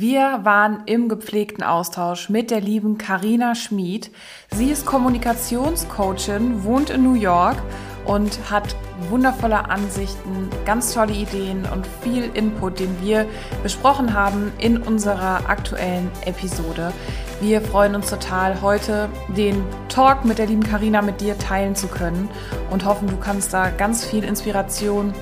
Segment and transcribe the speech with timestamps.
[0.00, 4.10] Wir waren im gepflegten Austausch mit der lieben Karina Schmid.
[4.50, 7.58] Sie ist Kommunikationscoachin, wohnt in New York
[8.06, 8.74] und hat
[9.10, 13.26] wundervolle Ansichten, ganz tolle Ideen und viel Input, den wir
[13.62, 16.94] besprochen haben in unserer aktuellen Episode.
[17.42, 21.88] Wir freuen uns total, heute den Talk mit der lieben Karina mit dir teilen zu
[21.88, 22.30] können
[22.70, 25.12] und hoffen, du kannst da ganz viel Inspiration,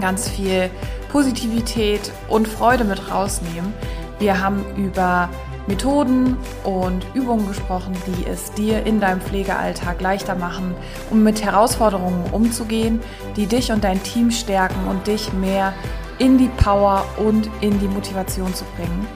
[0.00, 0.70] ganz viel
[1.12, 3.72] Positivität und Freude mit rausnehmen.
[4.18, 5.28] Wir haben über
[5.68, 10.74] Methoden und Übungen gesprochen, die es dir in deinem Pflegealltag leichter machen,
[11.10, 13.00] um mit Herausforderungen umzugehen,
[13.36, 15.72] die dich und dein Team stärken und dich mehr
[16.18, 19.06] in die Power und in die Motivation zu bringen.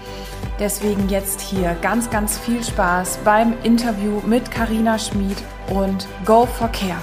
[0.61, 5.39] Deswegen jetzt hier ganz, ganz viel Spaß beim Interview mit Karina Schmid
[5.71, 7.03] und Go for Care.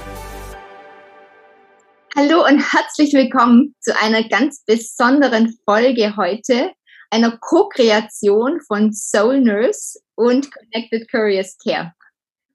[2.16, 6.71] Hallo und herzlich willkommen zu einer ganz besonderen Folge heute,
[7.09, 11.93] einer Co-Kreation von Soul Nurse und Connected Curious Care.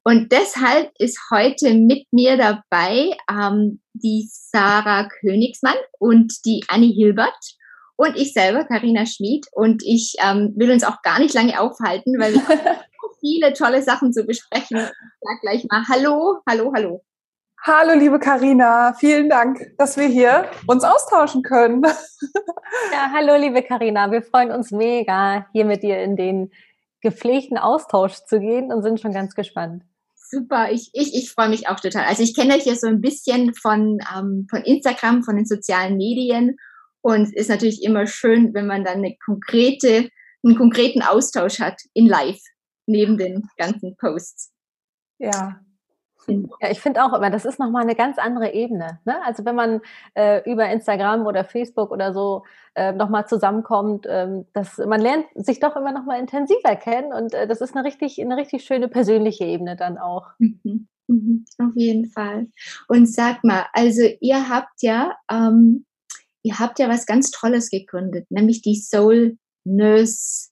[0.05, 7.57] Und deshalb ist heute mit mir dabei ähm, die Sarah Königsmann und die Annie Hilbert
[7.97, 9.47] und ich selber, Karina Schmid.
[9.53, 12.61] Und ich ähm, will uns auch gar nicht lange aufhalten, weil wir haben
[13.03, 14.79] so viele tolle Sachen zu besprechen.
[14.79, 17.05] Ich sag gleich mal Hallo, hallo, hallo.
[17.67, 21.83] Hallo, liebe Karina, vielen Dank, dass wir hier uns austauschen können.
[22.93, 26.51] Ja, hallo, liebe Karina, wir freuen uns mega, hier mit dir in den
[27.01, 29.83] gepflegten Austausch zu gehen und sind schon ganz gespannt.
[30.15, 32.05] Super, ich, ich, ich freue mich auch total.
[32.05, 35.97] Also ich kenne euch ja so ein bisschen von, ähm, von Instagram, von den sozialen
[35.97, 36.57] Medien
[37.01, 40.11] und es ist natürlich immer schön, wenn man dann eine konkrete,
[40.45, 42.41] einen konkreten Austausch hat in Live
[42.87, 44.53] neben den ganzen Posts.
[45.19, 45.64] Ja,
[46.27, 49.01] ja, ich finde auch immer, das ist nochmal eine ganz andere Ebene.
[49.05, 49.15] Ne?
[49.25, 49.81] Also wenn man
[50.15, 52.45] äh, über Instagram oder Facebook oder so
[52.75, 57.47] äh, nochmal zusammenkommt, ähm, das, man lernt sich doch immer nochmal intensiver kennen und äh,
[57.47, 60.29] das ist eine richtig, eine richtig schöne persönliche Ebene dann auch.
[60.39, 60.89] Mhm.
[61.07, 61.45] Mhm.
[61.59, 62.49] Auf jeden Fall.
[62.89, 65.85] Und sag mal, also ihr habt ja, ähm,
[66.43, 70.51] ihr habt ja was ganz Tolles gegründet, nämlich die Soul Nurse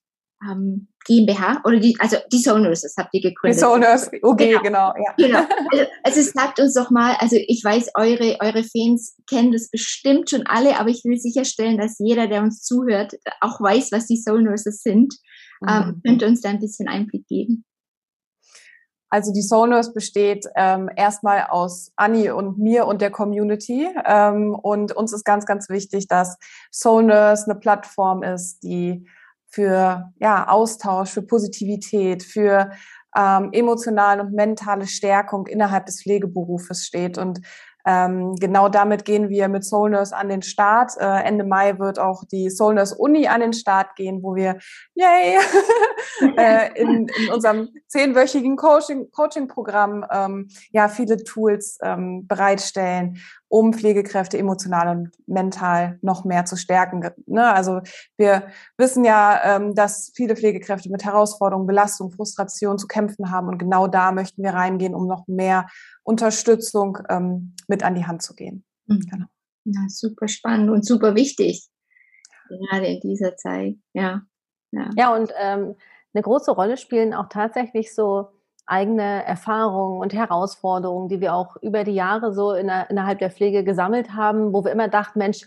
[0.50, 3.58] ähm, GmbH oder die, also die Soul Nurses habt ihr gegründet.
[3.58, 4.92] Die Soul Nurse, okay, genau.
[4.92, 5.14] genau, ja.
[5.16, 5.38] genau.
[5.70, 10.30] Also, also sagt uns doch mal, also ich weiß, eure, eure Fans kennen das bestimmt
[10.30, 14.16] schon alle, aber ich will sicherstellen, dass jeder, der uns zuhört, auch weiß, was die
[14.16, 15.14] Soul Nurses sind.
[15.66, 15.88] Ähm, mhm.
[15.88, 17.64] Ähm, könnt ihr uns da ein bisschen Einblick geben?
[19.12, 23.86] Also die Soul Nurse besteht ähm, erstmal aus Anni und mir und der Community.
[24.06, 26.38] Ähm, und uns ist ganz, ganz wichtig, dass
[26.72, 29.06] Soul Nurse eine Plattform ist, die
[29.52, 32.70] für ja, Austausch, für Positivität, für
[33.16, 37.18] ähm, emotionale und mentale Stärkung innerhalb des Pflegeberufes steht.
[37.18, 37.40] Und
[37.84, 40.92] ähm, genau damit gehen wir mit Soul Nurse an den Start.
[40.98, 44.58] Äh, Ende Mai wird auch die Soul Nurse Uni an den Start gehen, wo wir,
[44.94, 45.36] yay,
[46.36, 53.18] äh, in, in unserem zehnwöchigen Coaching, Coaching-Programm ähm, ja viele Tools ähm, bereitstellen,
[53.52, 57.06] um Pflegekräfte emotional und mental noch mehr zu stärken.
[57.26, 57.52] Ne?
[57.52, 57.82] Also
[58.16, 58.46] wir
[58.78, 63.88] wissen ja, ähm, dass viele Pflegekräfte mit Herausforderungen, Belastung, Frustration zu kämpfen haben und genau
[63.88, 65.68] da möchten wir reingehen, um noch mehr
[66.02, 68.64] Unterstützung ähm, mit an die Hand zu gehen.
[68.86, 69.00] Mhm.
[69.00, 69.26] Genau.
[69.64, 71.68] Ja, super spannend und super wichtig,
[72.48, 73.74] gerade in dieser Zeit.
[73.92, 74.22] Ja,
[74.70, 74.88] ja.
[74.96, 75.74] ja und ähm,
[76.14, 78.28] eine große Rolle spielen auch tatsächlich so
[78.72, 83.30] eigene Erfahrungen und Herausforderungen, die wir auch über die Jahre so in der, innerhalb der
[83.30, 85.46] Pflege gesammelt haben, wo wir immer dachten, Mensch,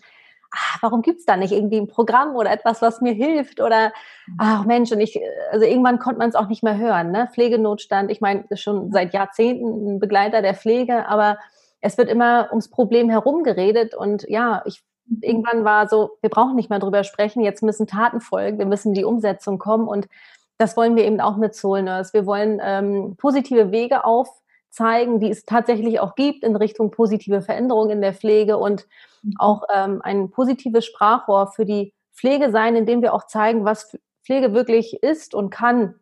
[0.52, 3.60] ach, warum gibt es da nicht irgendwie ein Programm oder etwas, was mir hilft?
[3.60, 3.88] Oder
[4.28, 4.36] mhm.
[4.38, 5.20] ach Mensch, und ich,
[5.52, 7.12] also irgendwann konnte man es auch nicht mehr hören.
[7.12, 7.28] Ne?
[7.34, 11.40] Pflegenotstand, ich meine, schon seit Jahrzehnten ein Begleiter der Pflege, aber
[11.82, 15.20] es wird immer ums Problem herum geredet und ja, ich mhm.
[15.22, 18.90] irgendwann war so, wir brauchen nicht mehr drüber sprechen, jetzt müssen Taten folgen, wir müssen
[18.90, 20.08] in die Umsetzung kommen und
[20.58, 22.14] das wollen wir eben auch mit Soul Nurse.
[22.14, 27.92] Wir wollen ähm, positive Wege aufzeigen, die es tatsächlich auch gibt in Richtung positive Veränderungen
[27.92, 28.88] in der Pflege und
[29.22, 29.34] mhm.
[29.38, 34.54] auch ähm, ein positives Sprachrohr für die Pflege sein, indem wir auch zeigen, was Pflege
[34.54, 35.96] wirklich ist und kann,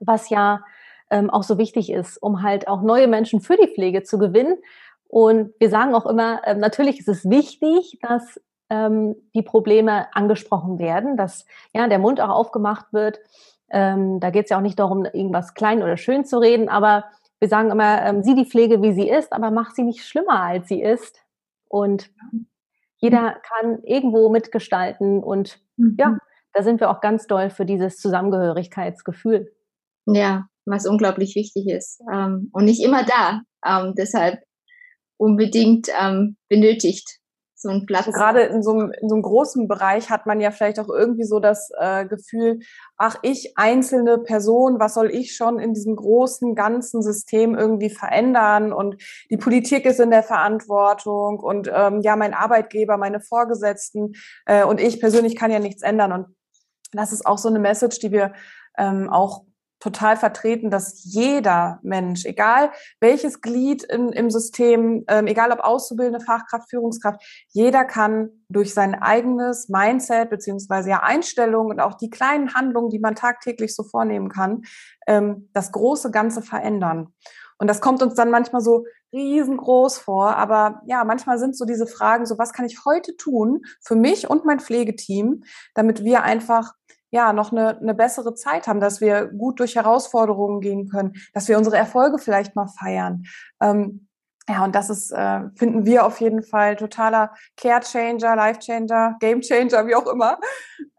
[0.00, 0.64] was ja
[1.10, 4.56] ähm, auch so wichtig ist, um halt auch neue Menschen für die Pflege zu gewinnen.
[5.06, 8.40] Und wir sagen auch immer, ähm, natürlich ist es wichtig, dass
[8.70, 13.20] ähm, die Probleme angesprochen werden, dass ja der Mund auch aufgemacht wird
[13.72, 17.04] ähm, da geht es ja auch nicht darum, irgendwas klein oder schön zu reden, aber
[17.40, 20.42] wir sagen immer, ähm, sieh die Pflege, wie sie ist, aber mach sie nicht schlimmer,
[20.42, 21.18] als sie ist.
[21.68, 22.10] Und
[22.98, 25.96] jeder kann irgendwo mitgestalten und mhm.
[25.98, 26.18] ja,
[26.52, 29.52] da sind wir auch ganz doll für dieses Zusammengehörigkeitsgefühl.
[30.06, 33.40] Ja, was unglaublich wichtig ist ähm, und nicht immer da.
[33.66, 34.44] Ähm, deshalb
[35.16, 37.18] unbedingt ähm, benötigt
[37.62, 38.06] so ein Platz.
[38.06, 40.88] Also gerade in so, einem, in so einem großen Bereich hat man ja vielleicht auch
[40.88, 42.60] irgendwie so das äh, Gefühl,
[42.96, 48.72] ach, ich einzelne Person, was soll ich schon in diesem großen, ganzen System irgendwie verändern?
[48.72, 54.12] Und die Politik ist in der Verantwortung und ähm, ja, mein Arbeitgeber, meine Vorgesetzten
[54.46, 56.12] äh, und ich persönlich kann ja nichts ändern.
[56.12, 56.26] Und
[56.92, 58.32] das ist auch so eine Message, die wir
[58.76, 59.44] ähm, auch
[59.82, 62.70] total vertreten, dass jeder Mensch, egal
[63.00, 68.94] welches Glied in, im System, ähm, egal ob Auszubildende, Fachkraft, Führungskraft, jeder kann durch sein
[68.94, 74.28] eigenes Mindset beziehungsweise ja Einstellung und auch die kleinen Handlungen, die man tagtäglich so vornehmen
[74.28, 74.62] kann,
[75.08, 77.12] ähm, das große Ganze verändern.
[77.58, 81.88] Und das kommt uns dann manchmal so riesengroß vor, aber ja, manchmal sind so diese
[81.88, 85.42] Fragen, so was kann ich heute tun für mich und mein Pflegeteam,
[85.74, 86.72] damit wir einfach
[87.12, 91.46] ja, noch eine, eine bessere Zeit haben, dass wir gut durch Herausforderungen gehen können, dass
[91.46, 93.24] wir unsere Erfolge vielleicht mal feiern.
[93.60, 94.08] Ähm,
[94.48, 99.94] ja, und das ist, äh, finden wir auf jeden Fall totaler Care-Changer, Life-Changer, Game-Changer, wie
[99.94, 100.40] auch immer,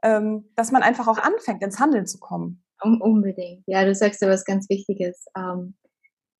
[0.03, 2.63] ähm, dass man einfach auch anfängt, ins Handeln zu kommen.
[2.83, 3.63] unbedingt.
[3.65, 5.25] Ja, du sagst ja was ganz Wichtiges.
[5.35, 5.75] Ähm,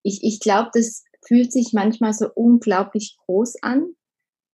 [0.04, 3.96] ich ich glaube, das fühlt sich manchmal so unglaublich groß an,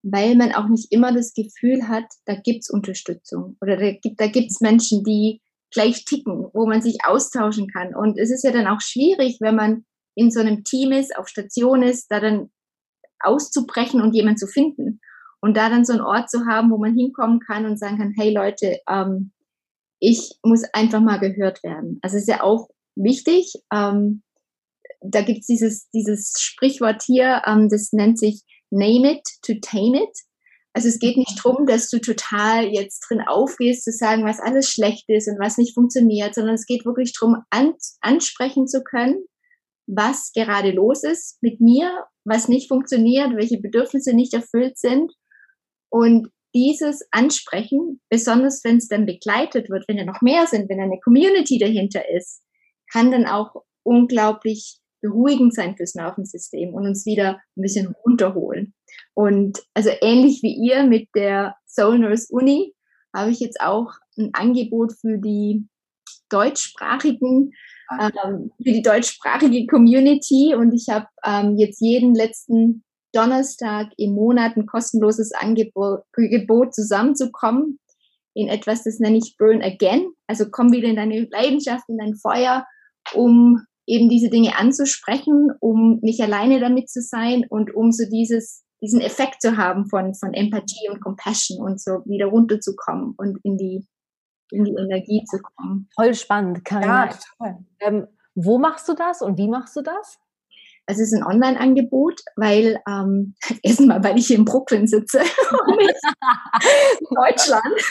[0.03, 4.27] weil man auch nicht immer das Gefühl hat, da gibt's Unterstützung oder da gibt da
[4.27, 5.41] gibt's Menschen, die
[5.71, 7.93] gleich ticken, wo man sich austauschen kann.
[7.95, 9.85] Und es ist ja dann auch schwierig, wenn man
[10.15, 12.49] in so einem Team ist, auf Station ist, da dann
[13.19, 14.99] auszubrechen und jemanden zu finden.
[15.41, 18.13] Und da dann so einen Ort zu haben, wo man hinkommen kann und sagen kann,
[18.17, 19.31] hey Leute, ähm,
[19.99, 21.99] ich muss einfach mal gehört werden.
[22.01, 23.53] Also ist ja auch wichtig.
[23.73, 24.23] Ähm,
[25.01, 30.17] da gibt's dieses, dieses Sprichwort hier, ähm, das nennt sich name it to tame it.
[30.73, 34.69] Also es geht nicht darum, dass du total jetzt drin aufgehst, zu sagen, was alles
[34.69, 39.25] schlecht ist und was nicht funktioniert, sondern es geht wirklich darum, an, ansprechen zu können,
[39.87, 45.11] was gerade los ist mit mir, was nicht funktioniert, welche Bedürfnisse nicht erfüllt sind.
[45.89, 50.79] Und dieses Ansprechen, besonders wenn es dann begleitet wird, wenn da noch mehr sind, wenn
[50.79, 52.43] eine Community dahinter ist,
[52.91, 58.73] kann dann auch unglaublich beruhigend sein fürs Nervensystem und uns wieder ein bisschen runterholen.
[59.13, 62.73] Und also ähnlich wie ihr mit der Soul Nurse Uni
[63.15, 65.67] habe ich jetzt auch ein Angebot für die
[66.29, 67.51] deutschsprachigen,
[67.99, 74.55] ähm, für die deutschsprachige Community und ich habe ähm, jetzt jeden letzten Donnerstag im Monat
[74.55, 77.79] ein kostenloses Angebot, Angebot zusammenzukommen
[78.33, 80.11] in etwas, das nenne ich Burn Again.
[80.27, 82.65] Also komm wieder in deine Leidenschaft, in dein Feuer,
[83.13, 88.63] um eben diese Dinge anzusprechen, um nicht alleine damit zu sein und um so dieses,
[88.81, 93.57] diesen Effekt zu haben von, von Empathie und Compassion und so wieder runterzukommen und in
[93.57, 93.87] die,
[94.51, 95.89] in die Energie zu kommen.
[95.95, 97.05] Voll spannend, Karina.
[97.05, 97.65] Ja, total.
[97.79, 100.19] Ähm, wo machst du das und wie machst du das?
[100.85, 107.81] Es ist ein Online-Angebot, weil ähm, erstmal, weil ich hier in Brooklyn sitze in Deutschland.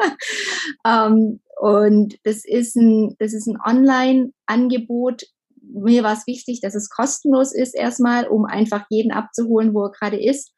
[0.86, 5.24] ähm, und das ist ein, das ist ein Online-Angebot,
[5.72, 9.92] mir war es wichtig, dass es kostenlos ist erstmal, um einfach jeden abzuholen, wo er
[9.92, 10.52] gerade ist.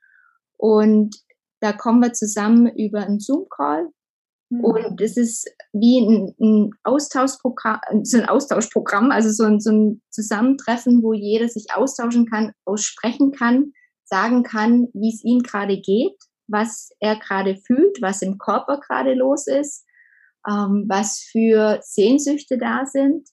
[0.56, 1.16] Und
[1.60, 3.88] da kommen wir zusammen über einen Zoom-Call.
[4.50, 4.64] Mhm.
[4.64, 10.02] Und es ist wie ein, ein, Austauschprogramm, so ein Austauschprogramm, also so ein, so ein
[10.10, 13.72] Zusammentreffen, wo jeder sich austauschen kann, aussprechen kann,
[14.04, 16.16] sagen kann, wie es ihm gerade geht,
[16.48, 19.84] was er gerade fühlt, was im Körper gerade los ist,
[20.48, 23.28] ähm, was für Sehnsüchte da sind.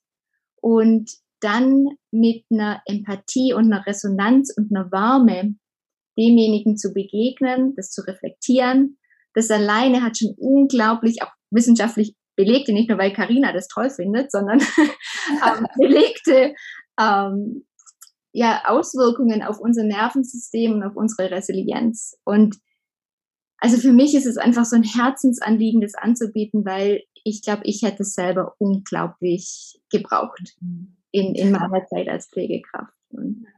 [0.61, 5.56] Und dann mit einer Empathie und einer Resonanz und einer Warme
[6.17, 8.97] demjenigen zu begegnen, das zu reflektieren.
[9.33, 14.31] Das alleine hat schon unglaublich auch wissenschaftlich belegte, nicht nur weil Karina das toll findet,
[14.31, 14.59] sondern
[15.29, 16.56] ähm, belegte
[16.99, 17.65] ähm,
[18.31, 22.15] ja, Auswirkungen auf unser Nervensystem und auf unsere Resilienz.
[22.23, 22.57] Und
[23.59, 27.81] also für mich ist es einfach so ein Herzensanliegen, das anzubieten, weil ich glaube, ich
[27.81, 30.56] hätte es selber unglaublich gebraucht.
[30.61, 32.94] Mhm in, in meiner Zeit als Pflegekraft.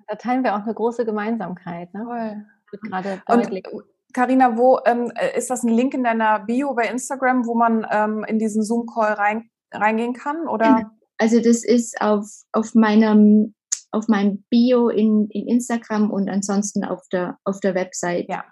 [0.07, 1.93] Da teilen wir auch eine große Gemeinsamkeit.
[1.93, 2.45] Ne?
[2.71, 3.65] Wird gerade deutlich.
[4.13, 8.25] Carina, wo ähm, ist das ein Link in deiner Bio bei Instagram, wo man ähm,
[8.27, 10.47] in diesen Zoom-Call rein, reingehen kann?
[10.47, 10.91] Oder?
[11.17, 13.53] Also das ist auf, auf meinem
[13.91, 18.27] auf meinem Bio in, in Instagram und ansonsten auf der auf der Website.
[18.29, 18.43] Ja.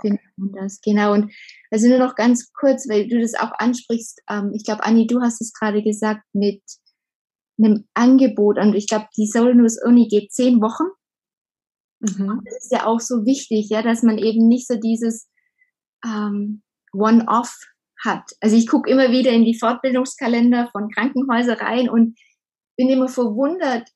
[0.00, 1.12] Findet man das, genau.
[1.12, 1.32] Und
[1.70, 4.22] also nur noch ganz kurz, weil du das auch ansprichst.
[4.30, 6.62] Ähm, ich glaube, Anni, du hast es gerade gesagt mit
[7.58, 10.84] einem Angebot und ich glaube, die Soul News Uni geht zehn Wochen.
[12.00, 12.42] Mhm.
[12.44, 15.28] Das ist ja auch so wichtig, ja, dass man eben nicht so dieses
[16.04, 16.62] ähm,
[16.92, 17.56] One-Off
[18.04, 18.30] hat.
[18.40, 22.16] Also ich gucke immer wieder in die Fortbildungskalender von Krankenhäusern rein und
[22.76, 23.88] bin immer verwundert,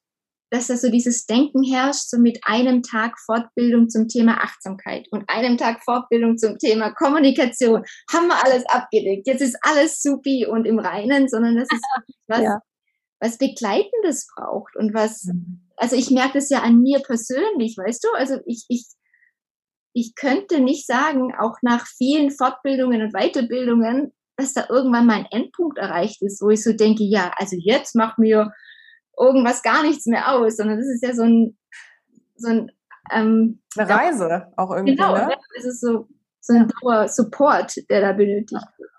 [0.51, 5.25] dass da so dieses Denken herrscht, so mit einem Tag Fortbildung zum Thema Achtsamkeit und
[5.29, 7.83] einem Tag Fortbildung zum Thema Kommunikation.
[8.13, 9.27] Haben wir alles abgedeckt.
[9.27, 11.85] Jetzt ist alles supi und im Reinen, sondern das ist
[12.29, 12.61] was, ja.
[13.23, 15.61] Was Begleitendes braucht und was, mhm.
[15.77, 18.09] also ich merke das ja an mir persönlich, weißt du?
[18.17, 18.87] Also ich, ich,
[19.93, 25.29] ich könnte nicht sagen, auch nach vielen Fortbildungen und Weiterbildungen, dass da irgendwann mal ein
[25.31, 28.53] Endpunkt erreicht ist, wo ich so denke, ja, also jetzt macht mir
[29.17, 31.57] irgendwas gar nichts mehr aus, sondern das ist ja so ein,
[32.35, 32.73] so ein
[33.13, 34.97] ähm, eine Reise ja, auch irgendwie.
[34.97, 35.37] Genau, ne?
[35.59, 36.09] es ist so,
[36.41, 38.91] so ein Dauer Support, der da benötigt wird.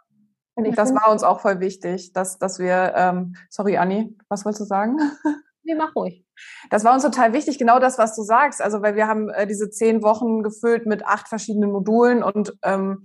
[0.55, 4.65] Das war uns auch voll wichtig, dass, dass wir, ähm, sorry Anni, was wolltest du
[4.65, 4.97] sagen?
[5.65, 6.25] Nee, mach ruhig.
[6.69, 8.61] Das war uns total wichtig, genau das, was du sagst.
[8.61, 13.03] Also, weil wir haben äh, diese zehn Wochen gefüllt mit acht verschiedenen Modulen und ähm,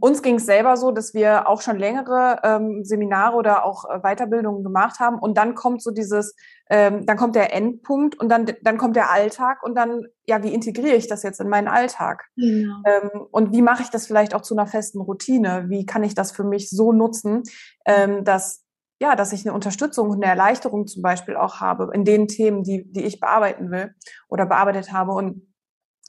[0.00, 3.98] uns ging es selber so, dass wir auch schon längere ähm, Seminare oder auch äh,
[3.98, 6.34] Weiterbildungen gemacht haben und dann kommt so dieses,
[6.72, 10.54] ähm, dann kommt der Endpunkt und dann, dann kommt der Alltag und dann, ja, wie
[10.54, 12.24] integriere ich das jetzt in meinen Alltag?
[12.34, 12.76] Genau.
[12.86, 15.66] Ähm, und wie mache ich das vielleicht auch zu einer festen Routine?
[15.68, 17.42] Wie kann ich das für mich so nutzen,
[17.84, 18.64] ähm, dass
[19.02, 22.62] ja, dass ich eine Unterstützung und eine Erleichterung zum Beispiel auch habe in den Themen,
[22.62, 23.94] die, die ich bearbeiten will
[24.28, 25.12] oder bearbeitet habe.
[25.12, 25.51] Und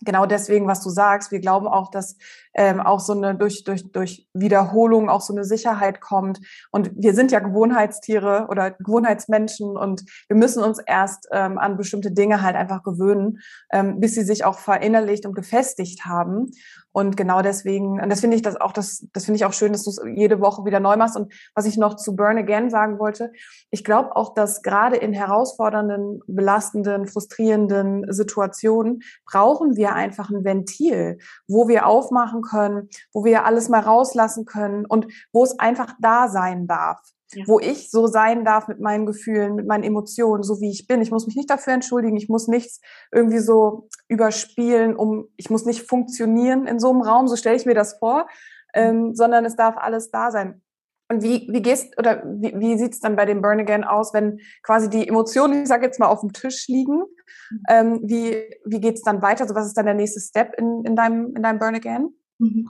[0.02, 2.18] genau deswegen, was du sagst, wir glauben auch, dass
[2.54, 6.40] ähm, auch so eine durch, durch, durch Wiederholung auch so eine Sicherheit kommt.
[6.72, 12.12] Und wir sind ja Gewohnheitstiere oder Gewohnheitsmenschen und wir müssen uns erst ähm, an bestimmte
[12.12, 13.40] Dinge halt einfach gewöhnen,
[13.72, 16.52] ähm, bis sie sich auch verinnerlicht und gefestigt haben.
[16.94, 19.74] Und genau deswegen, und das finde ich das auch, das, das finde ich auch schön,
[19.74, 21.18] dass du es jede Woche wieder neu machst.
[21.18, 23.34] Und was ich noch zu Burn Again sagen wollte,
[23.72, 31.18] ich glaube auch, dass gerade in herausfordernden, belastenden, frustrierenden Situationen brauchen wir einfach ein Ventil,
[31.48, 36.28] wo wir aufmachen können, wo wir alles mal rauslassen können und wo es einfach da
[36.30, 37.00] sein darf.
[37.36, 37.44] Ja.
[37.48, 41.02] wo ich so sein darf mit meinen Gefühlen, mit meinen Emotionen, so wie ich bin.
[41.02, 42.80] Ich muss mich nicht dafür entschuldigen, ich muss nichts
[43.12, 47.66] irgendwie so überspielen, um, ich muss nicht funktionieren in so einem Raum, so stelle ich
[47.66, 48.28] mir das vor,
[48.74, 50.62] ähm, sondern es darf alles da sein.
[51.10, 54.14] Und wie, wie gehst oder wie, wie sieht es dann bei dem Burn Again aus,
[54.14, 57.04] wenn quasi die Emotionen, ich sage jetzt mal, auf dem Tisch liegen?
[57.52, 57.64] Mhm.
[57.70, 59.44] Ähm, wie wie geht es dann weiter?
[59.44, 62.16] Also was ist dann der nächste Step in, in, deinem, in deinem Burn Again?
[62.40, 62.70] Mhm.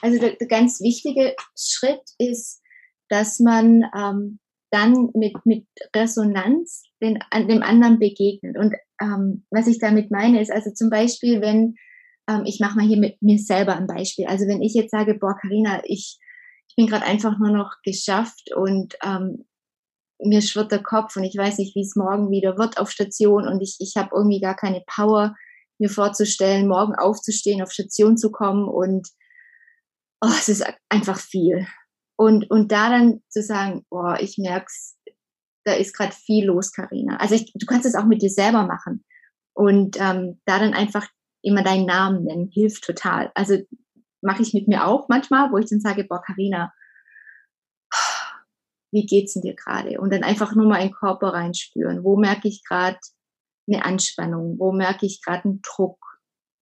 [0.00, 2.61] Also der, der ganz wichtige Schritt ist,
[3.12, 4.40] dass man ähm,
[4.70, 8.56] dann mit, mit Resonanz den, an dem anderen begegnet.
[8.56, 11.74] Und ähm, was ich damit meine, ist also zum Beispiel, wenn,
[12.26, 15.14] ähm, ich mache mal hier mit mir selber ein Beispiel, also wenn ich jetzt sage,
[15.14, 16.18] boah, Karina, ich,
[16.68, 19.44] ich bin gerade einfach nur noch geschafft und ähm,
[20.18, 23.46] mir schwirrt der Kopf und ich weiß nicht, wie es morgen wieder wird auf Station
[23.46, 25.36] und ich, ich habe irgendwie gar keine Power,
[25.78, 29.06] mir vorzustellen, morgen aufzustehen, auf Station zu kommen und
[30.22, 31.66] oh, es ist einfach viel.
[32.22, 34.96] Und, und da dann zu sagen, boah, ich merk's,
[35.64, 37.16] da ist gerade viel los, Karina.
[37.16, 39.04] Also ich, du kannst es auch mit dir selber machen.
[39.54, 41.08] Und ähm, da dann einfach
[41.42, 43.32] immer deinen Namen nennen, hilft total.
[43.34, 43.58] Also
[44.20, 46.72] mache ich mit mir auch manchmal, wo ich dann sage, boah, Karina,
[48.92, 50.00] wie geht's denn dir gerade?
[50.00, 52.04] Und dann einfach nur mal in den Körper reinspüren.
[52.04, 53.00] Wo merke ich gerade
[53.66, 54.60] eine Anspannung?
[54.60, 55.98] Wo merke ich gerade einen Druck?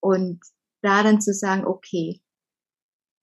[0.01, 0.41] Und
[0.81, 2.19] da dann zu sagen, okay,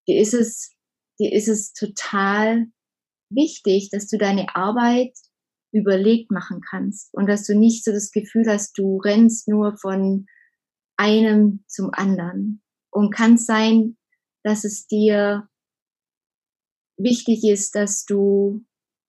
[0.06, 0.77] dir ist es,
[1.18, 2.66] dir ist es total
[3.30, 5.12] wichtig, dass du deine Arbeit
[5.72, 10.26] überlegt machen kannst und dass du nicht so das Gefühl hast, du rennst nur von
[10.96, 12.62] einem zum anderen.
[12.90, 13.96] Und kann sein,
[14.42, 15.48] dass es dir
[16.96, 18.64] wichtig ist, dass du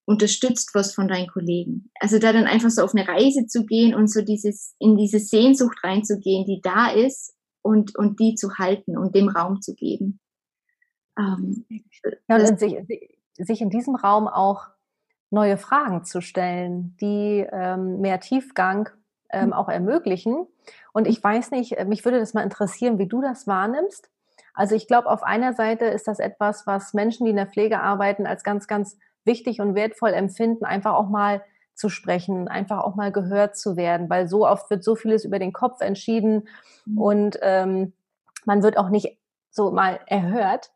[0.06, 1.92] unterstützt wirst von deinen Kollegen.
[2.00, 5.20] Also da dann einfach so auf eine Reise zu gehen und so dieses, in diese
[5.20, 10.20] Sehnsucht reinzugehen, die da ist und, und die zu halten und dem Raum zu geben.
[11.20, 11.66] Ähm,
[12.28, 12.78] ja, und sich,
[13.36, 14.68] sich in diesem Raum auch
[15.30, 18.90] neue Fragen zu stellen, die ähm, mehr Tiefgang
[19.32, 19.54] ähm, hm.
[19.54, 20.48] auch ermöglichen.
[20.94, 24.10] Und ich weiß nicht, äh, mich würde das mal interessieren, wie du das wahrnimmst.
[24.54, 27.80] Also ich glaube, auf einer Seite ist das etwas, was Menschen, die in der Pflege
[27.82, 31.44] arbeiten, als ganz, ganz wichtig und wertvoll empfinden, einfach auch mal
[31.76, 35.40] zu sprechen, einfach auch mal gehört zu werden, weil so oft wird so vieles über
[35.40, 36.48] den Kopf entschieden
[36.86, 36.98] mhm.
[36.98, 37.94] und ähm,
[38.46, 39.18] man wird auch nicht
[39.50, 40.72] so mal erhört.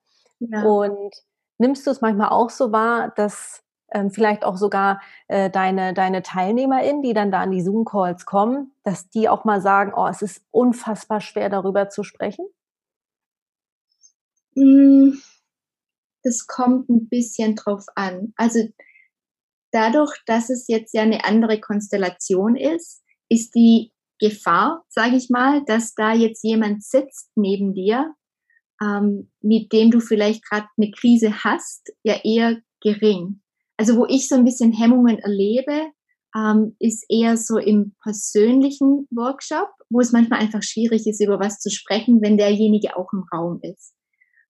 [0.52, 0.64] Ja.
[0.64, 1.14] Und
[1.58, 6.24] nimmst du es manchmal auch so wahr, dass ähm, vielleicht auch sogar äh, deine, deine
[6.24, 10.22] TeilnehmerInnen, die dann da an die Zoom-Calls kommen, dass die auch mal sagen, oh, es
[10.22, 12.46] ist unfassbar schwer, darüber zu sprechen?
[14.56, 15.22] Hm,
[16.24, 18.34] das kommt ein bisschen drauf an.
[18.36, 18.68] Also
[19.72, 25.64] dadurch, dass es jetzt ja eine andere Konstellation ist, ist die Gefahr, sage ich mal,
[25.66, 28.14] dass da jetzt jemand sitzt neben dir,
[28.84, 33.42] ähm, mit dem du vielleicht gerade eine Krise hast, ja eher gering.
[33.78, 35.92] Also wo ich so ein bisschen Hemmungen erlebe,
[36.36, 41.60] ähm, ist eher so im persönlichen Workshop, wo es manchmal einfach schwierig ist, über was
[41.60, 43.94] zu sprechen, wenn derjenige auch im Raum ist.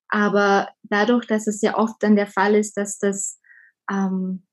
[0.10, 3.40] Aber dadurch, dass es ja oft dann der Fall ist, dass das
[3.92, 4.46] ähm,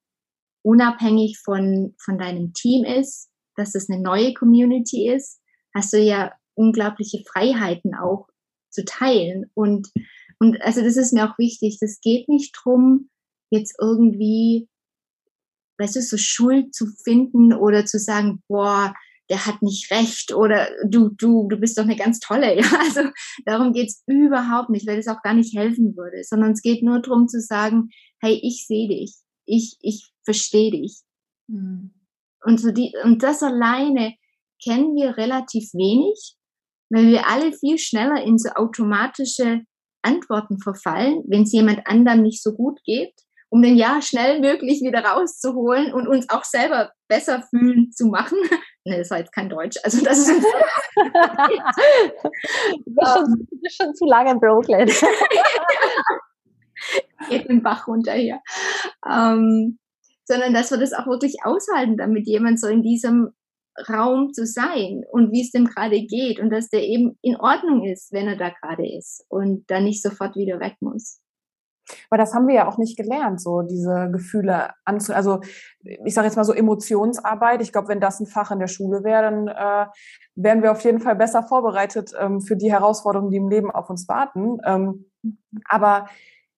[0.62, 5.40] unabhängig von, von deinem Team ist, dass es eine neue Community ist,
[5.74, 8.29] hast du ja unglaubliche Freiheiten auch
[8.70, 9.50] zu teilen.
[9.54, 9.88] Und,
[10.38, 11.78] und also das ist mir auch wichtig.
[11.80, 13.10] Das geht nicht drum,
[13.50, 14.68] jetzt irgendwie
[15.80, 18.94] weißt du, so Schuld zu finden oder zu sagen, boah,
[19.30, 22.56] der hat nicht recht oder du, du, du bist doch eine ganz tolle.
[22.60, 23.10] Ja, also
[23.46, 27.00] darum geht's überhaupt nicht, weil es auch gar nicht helfen würde, sondern es geht nur
[27.00, 29.14] darum zu sagen, hey, ich sehe dich,
[29.46, 30.98] ich, ich verstehe dich.
[31.48, 31.94] Mhm.
[32.44, 34.14] Und, so die, und das alleine
[34.62, 36.36] kennen wir relativ wenig,
[36.90, 39.62] weil wir alle viel schneller in so automatische
[40.02, 43.14] Antworten verfallen, wenn es jemand anderem nicht so gut geht
[43.50, 48.38] um den Ja schnell möglich wieder rauszuholen und uns auch selber besser fühlen zu machen.
[48.84, 49.76] ne, das war jetzt kein Deutsch.
[49.82, 50.28] Also das ist
[52.96, 54.88] schon, schon zu lange in Brooklyn.
[57.28, 58.40] Geht den Bach runter hier.
[59.06, 59.78] Ähm,
[60.24, 63.30] sondern dass wir das auch wirklich aushalten, damit jemand so in diesem
[63.88, 67.84] Raum zu sein und wie es dem gerade geht und dass der eben in Ordnung
[67.84, 71.20] ist, wenn er da gerade ist und dann nicht sofort wieder weg muss.
[72.08, 75.40] Weil das haben wir ja auch nicht gelernt, so diese Gefühle anzu, also
[75.80, 77.62] ich sage jetzt mal so Emotionsarbeit.
[77.62, 79.86] Ich glaube, wenn das ein Fach in der Schule wäre, dann äh,
[80.36, 83.90] wären wir auf jeden Fall besser vorbereitet ähm, für die Herausforderungen, die im Leben auf
[83.90, 84.58] uns warten.
[84.64, 85.10] Ähm,
[85.68, 86.06] aber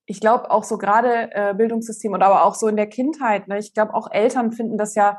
[0.06, 3.58] ich glaube auch so gerade äh, Bildungssystem und aber auch so in der Kindheit, ne,
[3.58, 5.18] ich glaube auch Eltern finden das ja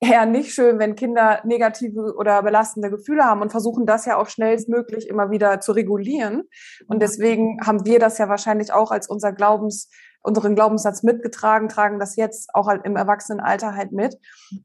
[0.00, 4.28] eher nicht schön, wenn Kinder negative oder belastende Gefühle haben und versuchen das ja auch
[4.28, 6.44] schnellstmöglich immer wieder zu regulieren.
[6.86, 9.90] Und deswegen haben wir das ja wahrscheinlich auch als unser Glaubens,
[10.22, 14.16] unseren Glaubenssatz mitgetragen, tragen das jetzt auch halt im Erwachsenenalter halt mit.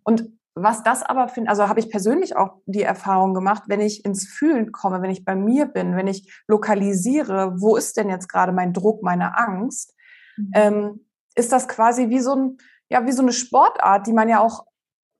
[0.04, 4.06] Und was das aber finde, also habe ich persönlich auch die Erfahrung gemacht, wenn ich
[4.06, 8.30] ins Fühlen komme, wenn ich bei mir bin, wenn ich lokalisiere, wo ist denn jetzt
[8.30, 9.94] gerade mein Druck, meine Angst,
[10.38, 10.51] mhm.
[10.54, 14.39] ähm, ist das quasi wie so ein, ja, wie so eine Sportart, die man ja
[14.39, 14.63] auch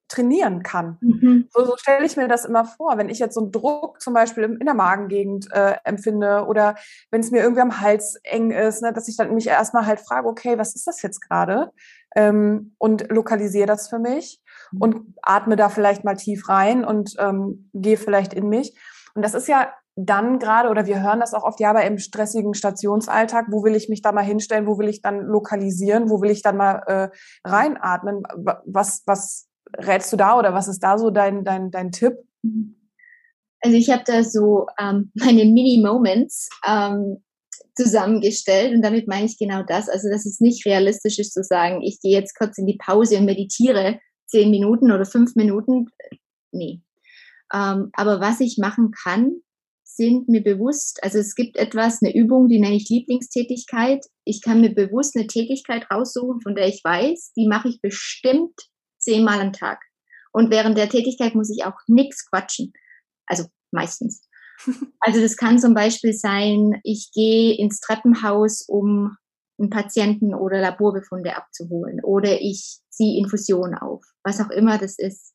[0.08, 0.98] trainieren kann.
[1.02, 1.48] Mhm.
[1.52, 4.14] So, so stelle ich mir das immer vor, wenn ich jetzt so einen Druck zum
[4.14, 6.76] Beispiel in der Magengegend äh, empfinde oder
[7.12, 10.00] wenn es mir irgendwie am Hals eng ist, ne, dass ich dann mich erstmal halt
[10.00, 11.72] frage, okay, was ist das jetzt gerade?
[12.16, 14.82] Ähm, und lokalisiere das für mich mhm.
[14.82, 18.78] und atme da vielleicht mal tief rein und ähm, gehe vielleicht in mich.
[19.16, 21.98] Und das ist ja dann gerade, oder wir hören das auch oft, ja, aber im
[21.98, 26.22] stressigen Stationsalltag, wo will ich mich da mal hinstellen, wo will ich dann lokalisieren, wo
[26.22, 27.10] will ich dann mal äh,
[27.48, 28.24] reinatmen?
[28.66, 32.14] Was, was rätst du da oder was ist da so dein, dein, dein Tipp?
[33.62, 37.24] Also ich habe da so ähm, meine Mini-Moments ähm,
[37.76, 39.90] zusammengestellt und damit meine ich genau das.
[39.90, 43.18] Also dass es nicht realistisch ist zu sagen, ich gehe jetzt kurz in die Pause
[43.18, 45.88] und meditiere zehn Minuten oder fünf Minuten.
[46.52, 46.82] Nee.
[47.54, 49.36] Ähm, aber was ich machen kann,
[49.84, 54.06] sind mir bewusst, also es gibt etwas, eine Übung, die nenne ich Lieblingstätigkeit.
[54.26, 58.54] Ich kann mir bewusst eine Tätigkeit raussuchen, von der ich weiß, die mache ich bestimmt
[59.06, 59.82] zehnmal am Tag.
[60.34, 62.74] Und während der Tätigkeit muss ich auch nichts quatschen.
[63.26, 64.28] Also meistens.
[65.02, 69.16] Also das kann zum Beispiel sein, ich gehe ins Treppenhaus, um
[69.60, 72.04] einen Patienten oder Laborbefunde abzuholen.
[72.04, 74.04] Oder ich ziehe Infusion auf.
[74.24, 75.34] Was auch immer das ist.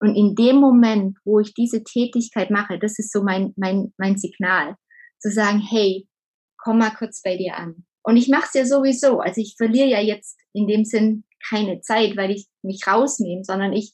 [0.00, 4.16] Und in dem Moment, wo ich diese Tätigkeit mache, das ist so mein, mein, mein
[4.16, 4.76] Signal,
[5.18, 6.08] zu sagen, hey,
[6.56, 7.84] komm mal kurz bei dir an.
[8.04, 9.20] Und ich mache es ja sowieso.
[9.20, 13.72] Also ich verliere ja jetzt in dem Sinn keine Zeit, weil ich mich rausnehme, sondern
[13.72, 13.92] ich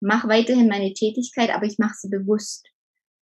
[0.00, 2.66] mache weiterhin meine Tätigkeit, aber ich mache sie bewusst.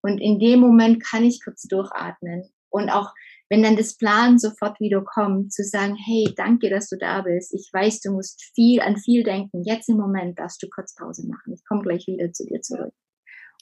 [0.01, 2.49] Und in dem Moment kann ich kurz durchatmen.
[2.69, 3.13] Und auch
[3.49, 7.53] wenn dann das Plan sofort wieder kommt, zu sagen, hey, danke, dass du da bist.
[7.53, 9.63] Ich weiß, du musst viel an viel denken.
[9.63, 11.53] Jetzt im Moment darfst du kurz Pause machen.
[11.53, 12.93] Ich komme gleich wieder zu dir zurück.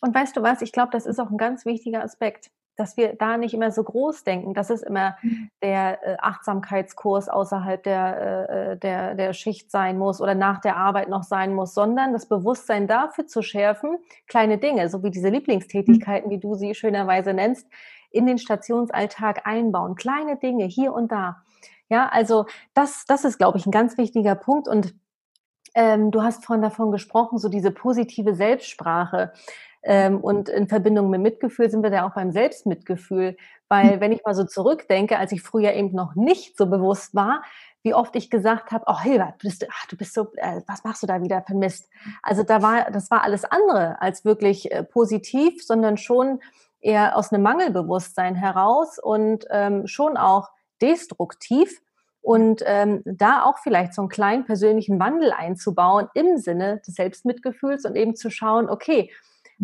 [0.02, 0.62] Und weißt du was?
[0.62, 3.84] Ich glaube, das ist auch ein ganz wichtiger Aspekt dass wir da nicht immer so
[3.84, 4.54] groß denken.
[4.54, 5.50] Das ist immer mhm.
[5.62, 10.78] der äh, Achtsamkeitskurs außerhalb der, äh, äh, der, der Schicht sein muss oder nach der
[10.78, 15.30] Arbeit noch sein muss, sondern das Bewusstsein dafür zu schärfen, kleine Dinge, so wie diese
[15.30, 17.68] Lieblingstätigkeiten, wie du sie schönerweise nennst,
[18.10, 19.96] in den Stationsalltag einbauen.
[19.96, 21.44] Kleine Dinge hier und da.
[21.90, 24.68] Ja, also das, das ist, glaube ich, ein ganz wichtiger Punkt.
[24.68, 24.96] Und
[25.76, 29.34] ähm, du hast vorhin davon gesprochen, so diese positive Selbstsprache.
[29.84, 33.36] Ähm, und in Verbindung mit Mitgefühl sind wir da auch beim Selbstmitgefühl.
[33.68, 37.44] Weil wenn ich mal so zurückdenke, als ich früher eben noch nicht so bewusst war,
[37.82, 40.84] wie oft ich gesagt habe, oh Hilbert, du bist, ach, du bist so, äh, was
[40.86, 41.90] machst du da wieder vermisst?
[42.22, 46.40] Also da war, das war alles andere als wirklich äh, positiv, sondern schon
[46.80, 50.50] eher aus einem Mangelbewusstsein heraus und ähm, schon auch
[50.82, 51.82] destruktiv.
[52.22, 57.84] und ähm, da auch vielleicht so einen kleinen persönlichen Wandel einzubauen im Sinne des Selbstmitgefühls
[57.84, 59.12] und eben zu schauen, okay,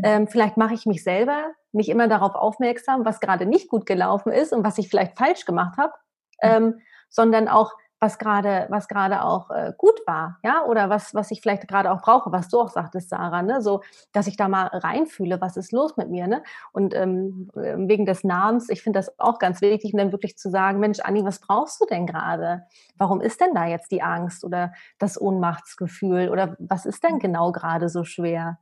[0.03, 4.31] ähm, vielleicht mache ich mich selber nicht immer darauf aufmerksam, was gerade nicht gut gelaufen
[4.31, 5.93] ist und was ich vielleicht falsch gemacht habe,
[6.41, 11.31] ähm, sondern auch was gerade was gerade auch äh, gut war, ja, oder was was
[11.31, 13.81] ich vielleicht gerade auch brauche, was du auch sagtest, Sarah, ne, so,
[14.13, 18.23] dass ich da mal reinfühle, was ist los mit mir, ne, und ähm, wegen des
[18.23, 21.39] Namens, ich finde das auch ganz wichtig, und dann wirklich zu sagen, Mensch, Anni, was
[21.39, 22.63] brauchst du denn gerade?
[22.97, 27.51] Warum ist denn da jetzt die Angst oder das Ohnmachtsgefühl oder was ist denn genau
[27.51, 28.59] gerade so schwer?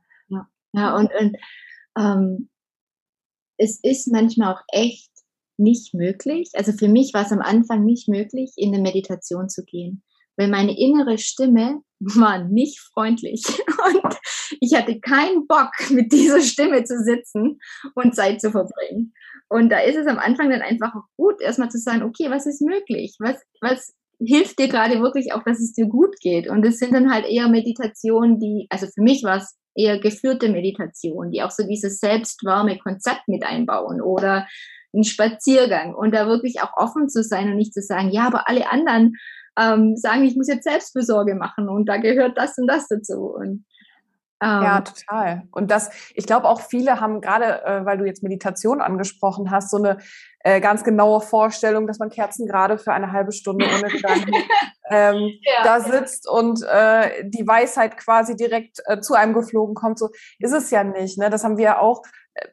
[0.72, 1.36] Ja, und, und
[1.98, 2.50] ähm,
[3.58, 5.10] es ist manchmal auch echt
[5.58, 6.50] nicht möglich.
[6.54, 10.02] Also für mich war es am Anfang nicht möglich, in eine Meditation zu gehen,
[10.36, 13.42] weil meine innere Stimme war nicht freundlich
[13.86, 14.16] und
[14.60, 17.58] ich hatte keinen Bock, mit dieser Stimme zu sitzen
[17.94, 19.12] und Zeit zu verbringen.
[19.48, 22.60] Und da ist es am Anfang dann einfach gut, erstmal zu sagen, okay, was ist
[22.62, 23.16] möglich?
[23.18, 26.48] Was, was hilft dir gerade wirklich auch, dass es dir gut geht?
[26.48, 30.48] Und es sind dann halt eher Meditationen, die, also für mich war es eher geführte
[30.48, 34.46] Meditationen, die auch so dieses selbstwarme Konzept mit einbauen oder
[34.92, 38.48] einen Spaziergang und da wirklich auch offen zu sein und nicht zu sagen, ja, aber
[38.48, 39.14] alle anderen
[39.58, 43.34] ähm, sagen, ich muss jetzt Selbstbesorge machen und da gehört das und das dazu.
[43.34, 43.64] Und
[44.40, 45.42] ähm, ja, total.
[45.50, 49.70] Und das, ich glaube auch viele haben gerade, äh, weil du jetzt Meditation angesprochen hast,
[49.70, 49.98] so eine
[50.40, 54.32] äh, ganz genaue Vorstellung, dass man Kerzen gerade für eine halbe Stunde ohne Gedanken
[54.90, 55.64] ähm, ja.
[55.64, 59.98] da sitzt und äh, die Weisheit quasi direkt äh, zu einem geflogen kommt.
[59.98, 61.18] So ist es ja nicht.
[61.18, 61.30] Ne?
[61.30, 62.02] Das haben wir auch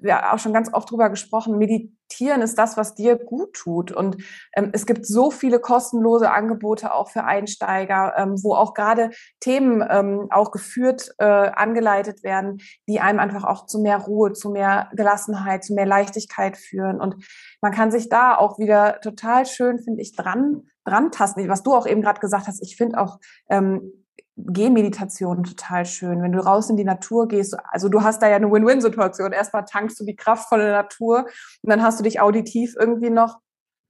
[0.01, 3.91] ja auch schon ganz oft drüber gesprochen, meditieren ist das, was dir gut tut.
[3.91, 4.17] Und
[4.55, 9.83] ähm, es gibt so viele kostenlose Angebote auch für Einsteiger, ähm, wo auch gerade Themen
[9.89, 14.89] ähm, auch geführt, äh, angeleitet werden, die einem einfach auch zu mehr Ruhe, zu mehr
[14.93, 16.99] Gelassenheit, zu mehr Leichtigkeit führen.
[17.01, 17.15] Und
[17.61, 21.47] man kann sich da auch wieder total schön, finde ich, dran, dran tasten.
[21.49, 23.19] Was du auch eben gerade gesagt hast, ich finde auch,
[23.49, 24.04] ähm,
[24.37, 27.55] Gehmeditation total schön, wenn du raus in die Natur gehst.
[27.69, 29.31] Also du hast da ja eine Win-Win-Situation.
[29.31, 31.25] Erstmal tankst du die Kraft von der Natur
[31.61, 33.39] und dann hast du dich auditiv irgendwie noch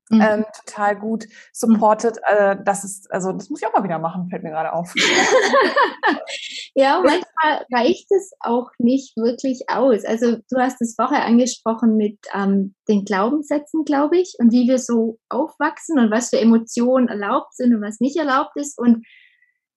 [0.10, 0.22] mhm.
[0.22, 2.20] ähm, total gut supported.
[2.28, 4.94] Äh, das ist, also das muss ich auch mal wieder machen, fällt mir gerade auf.
[6.76, 10.06] ja, manchmal reicht es auch nicht wirklich aus.
[10.06, 14.78] Also du hast es vorher angesprochen mit ähm, den Glaubenssätzen, glaube ich, und wie wir
[14.78, 18.78] so aufwachsen und was für Emotionen erlaubt sind und was nicht erlaubt ist.
[18.78, 19.06] Und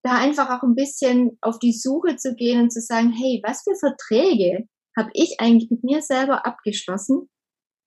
[0.03, 3.63] da einfach auch ein bisschen auf die Suche zu gehen und zu sagen, hey, was
[3.63, 7.29] für Verträge habe ich eigentlich mit mir selber abgeschlossen,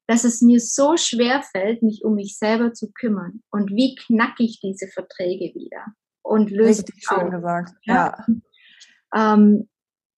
[0.07, 3.43] dass es mir so schwer fällt, mich um mich selber zu kümmern.
[3.51, 5.87] Und wie knacke ich diese Verträge wieder?
[6.23, 7.73] Und löse Richtig schön gesagt.
[7.85, 8.25] Ja.
[9.15, 9.35] ja.
[9.35, 9.69] Ähm,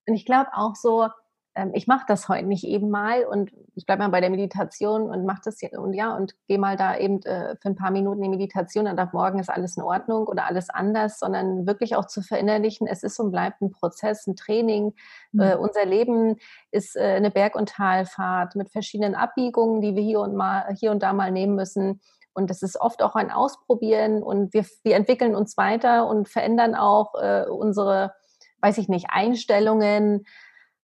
[0.07, 1.07] und ich glaube auch so,
[1.55, 5.09] ähm, ich mache das heute nicht eben mal und ich bleibe mal bei der Meditation
[5.09, 8.23] und mache das und ja und gehe mal da eben äh, für ein paar Minuten
[8.23, 11.95] in die Meditation und ab morgen ist alles in Ordnung oder alles anders, sondern wirklich
[11.95, 14.93] auch zu verinnerlichen, es ist und bleibt ein Prozess, ein Training.
[15.31, 15.41] Mhm.
[15.41, 16.35] Äh, unser Leben
[16.71, 20.91] ist äh, eine Berg- und Talfahrt mit verschiedenen Abbiegungen, die wir hier und mal hier
[20.91, 22.01] und da mal nehmen müssen.
[22.33, 26.75] Und das ist oft auch ein Ausprobieren und wir, wir entwickeln uns weiter und verändern
[26.75, 28.13] auch äh, unsere,
[28.59, 30.25] weiß ich nicht, Einstellungen,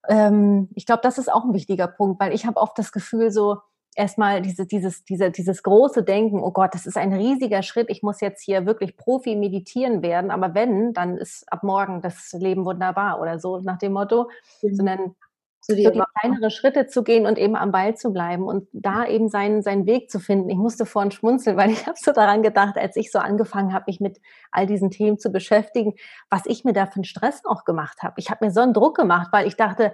[0.08, 3.32] ähm, ich glaube, das ist auch ein wichtiger Punkt, weil ich habe oft das Gefühl,
[3.32, 3.58] so
[3.96, 8.04] erstmal diese, dieses, diese, dieses große Denken, oh Gott, das ist ein riesiger Schritt, ich
[8.04, 12.66] muss jetzt hier wirklich Profi meditieren werden, aber wenn, dann ist ab morgen das Leben
[12.66, 14.30] wunderbar oder so nach dem Motto,
[14.62, 14.76] mhm.
[14.76, 15.16] sondern
[15.62, 19.06] so die wirklich kleinere Schritte zu gehen und eben am Ball zu bleiben und da
[19.06, 20.50] eben seinen, seinen Weg zu finden.
[20.50, 23.86] Ich musste vorhin schmunzeln, weil ich habe so daran gedacht, als ich so angefangen habe,
[23.88, 24.19] mich mit
[24.52, 25.93] all diesen Themen zu beschäftigen,
[26.30, 28.15] was ich mir da für einen Stress auch gemacht habe.
[28.17, 29.93] Ich habe mir so einen Druck gemacht, weil ich dachte,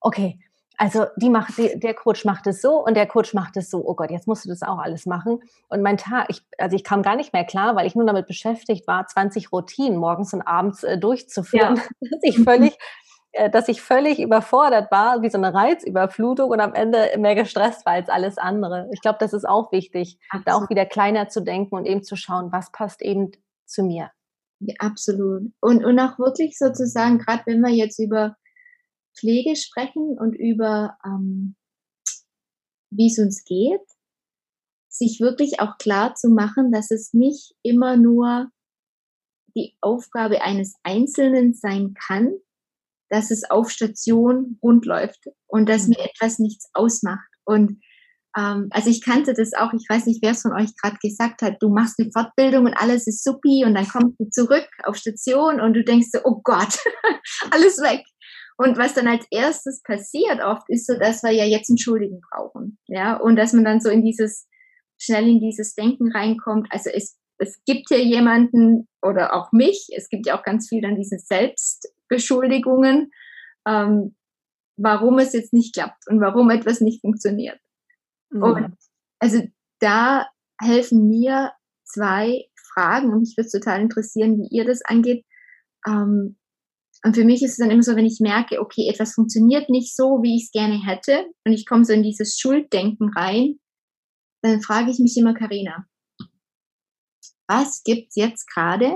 [0.00, 0.38] okay,
[0.80, 3.84] also die macht, die, der Coach macht es so und der Coach macht es so.
[3.84, 5.40] Oh Gott, jetzt musst du das auch alles machen.
[5.68, 8.28] Und mein Tag, ich, also ich kam gar nicht mehr klar, weil ich nur damit
[8.28, 11.82] beschäftigt war, 20 Routinen morgens und abends äh, durchzuführen, ja.
[12.00, 12.78] dass ich völlig
[13.52, 17.92] dass ich völlig überfordert war, wie so eine Reizüberflutung und am Ende mehr gestresst war
[17.92, 18.88] als alles andere.
[18.92, 20.48] Ich glaube, das ist auch wichtig, absolut.
[20.48, 23.32] da auch wieder kleiner zu denken und eben zu schauen, was passt eben
[23.66, 24.10] zu mir.
[24.60, 25.52] Ja, absolut.
[25.60, 28.36] Und, und auch wirklich sozusagen, gerade wenn wir jetzt über
[29.16, 31.54] Pflege sprechen und über, ähm,
[32.90, 33.82] wie es uns geht,
[34.88, 38.48] sich wirklich auch klar zu machen, dass es nicht immer nur
[39.54, 42.32] die Aufgabe eines Einzelnen sein kann,
[43.10, 45.90] dass es auf Station rund läuft und dass mhm.
[45.90, 47.28] mir etwas nichts ausmacht.
[47.44, 47.80] Und
[48.36, 51.42] ähm, also ich kannte das auch, ich weiß nicht, wer es von euch gerade gesagt
[51.42, 54.96] hat, du machst eine Fortbildung und alles ist supi und dann kommst du zurück auf
[54.96, 56.78] Station und du denkst so, oh Gott,
[57.50, 58.04] alles weg.
[58.56, 62.20] Und was dann als erstes passiert oft ist so, dass wir ja jetzt einen Schuldigen
[62.20, 62.78] brauchen.
[62.86, 64.48] Ja, und dass man dann so in dieses,
[64.98, 66.66] schnell in dieses Denken reinkommt.
[66.70, 70.82] Also es es gibt hier jemanden oder auch mich, es gibt ja auch ganz viel
[70.82, 73.10] dann diese Selbstbeschuldigungen,
[73.66, 74.16] ähm,
[74.76, 77.58] warum es jetzt nicht klappt und warum etwas nicht funktioniert.
[78.30, 78.42] Mhm.
[78.42, 78.76] Und
[79.20, 79.42] also
[79.80, 80.26] da
[80.60, 81.52] helfen mir
[81.84, 85.24] zwei Fragen und mich würde es total interessieren, wie ihr das angeht.
[85.86, 86.36] Ähm,
[87.04, 89.94] und für mich ist es dann immer so, wenn ich merke, okay, etwas funktioniert nicht
[89.94, 93.60] so, wie ich es gerne hätte, und ich komme so in dieses Schulddenken rein,
[94.42, 95.86] dann frage ich mich immer, Karina,
[97.48, 98.92] was gibt's jetzt gerade,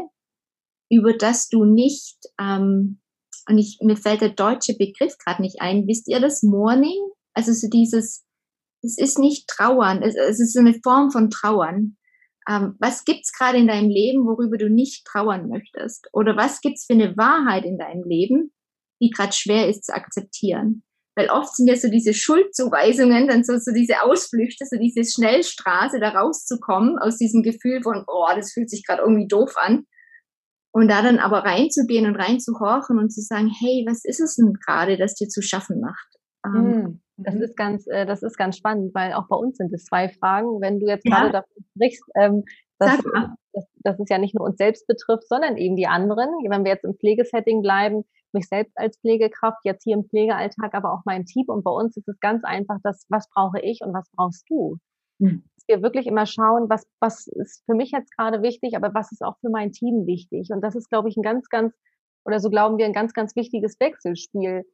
[0.90, 3.00] über das du nicht, ähm,
[3.48, 7.00] und ich, mir fällt der deutsche Begriff gerade nicht ein, wisst ihr das Mourning?
[7.34, 8.24] Also so dieses,
[8.82, 11.96] es ist nicht Trauern, es, es ist eine Form von Trauern.
[12.48, 16.08] Ähm, was gibt's gerade in deinem Leben, worüber du nicht trauern möchtest?
[16.12, 18.52] Oder was gibt's für eine Wahrheit in deinem Leben,
[19.00, 20.82] die gerade schwer ist zu akzeptieren?
[21.14, 26.00] Weil oft sind ja so diese Schuldzuweisungen, dann so, so diese Ausflüchte, so diese Schnellstraße,
[26.00, 29.84] da rauszukommen aus diesem Gefühl von, oh, das fühlt sich gerade irgendwie doof an.
[30.74, 34.54] Und da dann aber reinzugehen und reinzuhorchen und zu sagen, hey, was ist es denn
[34.54, 36.08] gerade, das dir zu schaffen macht?
[36.46, 37.42] Ähm, das mhm.
[37.42, 40.60] ist ganz, äh, das ist ganz spannend, weil auch bei uns sind es zwei Fragen.
[40.60, 41.14] Wenn du jetzt ja.
[41.14, 42.44] gerade davon sprichst, ähm,
[42.78, 42.98] dass,
[43.52, 46.30] dass, dass es ja nicht nur uns selbst betrifft, sondern eben die anderen.
[46.48, 50.92] Wenn wir jetzt im Pflegesetting bleiben, mich selbst als Pflegekraft, jetzt hier im Pflegealltag, aber
[50.92, 51.46] auch mein Team.
[51.48, 54.78] Und bei uns ist es ganz einfach, dass was brauche ich und was brauchst du?
[55.18, 55.44] Mhm.
[55.56, 59.12] Dass wir wirklich immer schauen, was, was ist für mich jetzt gerade wichtig, aber was
[59.12, 60.50] ist auch für mein Team wichtig?
[60.50, 61.74] Und das ist, glaube ich, ein ganz, ganz,
[62.24, 64.64] oder so glauben wir, ein ganz, ganz wichtiges Wechselspiel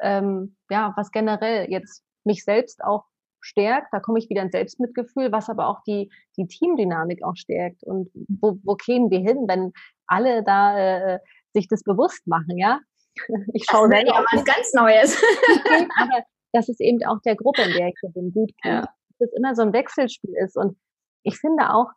[0.00, 3.04] ähm, ja, was generell jetzt mich selbst auch
[3.40, 7.84] stärkt, da komme ich wieder ins Selbstmitgefühl, was aber auch die, die Teamdynamik auch stärkt.
[7.84, 9.72] Und wo, wo kämen wir hin, wenn
[10.06, 11.18] alle da äh,
[11.52, 12.80] sich das bewusst machen, ja?
[13.54, 15.22] Ich schaue selber ja was ganz Neues.
[16.00, 18.74] aber das ist eben auch der Gruppe, in der ich bin, gut kenne.
[18.74, 18.80] Ja.
[19.18, 20.56] Dass es immer so ein Wechselspiel ist.
[20.56, 20.76] Und
[21.22, 21.88] ich finde auch,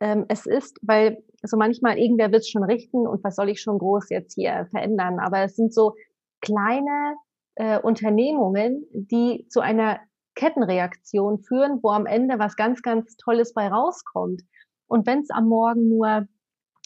[0.00, 3.60] ähm, es ist, weil so manchmal irgendwer wird es schon richten und was soll ich
[3.60, 5.18] schon groß jetzt hier verändern.
[5.20, 5.94] Aber es sind so
[6.40, 7.16] kleine
[7.56, 10.00] äh, Unternehmungen, die zu einer
[10.34, 14.42] Kettenreaktion führen, wo am Ende was ganz, ganz Tolles bei rauskommt.
[14.88, 16.26] Und wenn es am Morgen nur,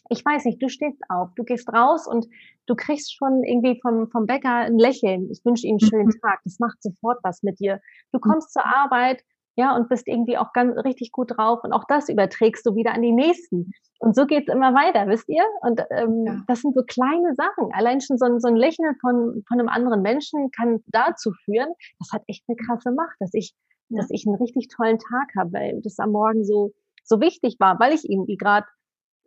[0.09, 2.27] ich weiß nicht, du stehst auf, du gehst raus und
[2.67, 5.31] du kriegst schon irgendwie vom, vom Bäcker ein Lächeln.
[5.31, 6.21] Ich wünsche ihm einen schönen mhm.
[6.23, 6.41] Tag.
[6.45, 7.81] Das macht sofort was mit dir.
[8.13, 9.23] Du kommst zur Arbeit,
[9.59, 12.95] ja, und bist irgendwie auch ganz richtig gut drauf und auch das überträgst du wieder
[12.95, 13.73] an die nächsten.
[13.99, 15.43] Und so geht's immer weiter, wisst ihr?
[15.63, 16.41] Und ähm, ja.
[16.47, 17.73] das sind so kleine Sachen.
[17.73, 21.75] Allein schon so ein, so ein Lächeln von, von einem anderen Menschen kann dazu führen,
[21.99, 23.53] das hat echt eine krasse Macht, dass ich,
[23.89, 24.01] ja.
[24.01, 26.71] dass ich einen richtig tollen Tag habe, weil das am Morgen so,
[27.03, 28.67] so wichtig war, weil ich irgendwie gerade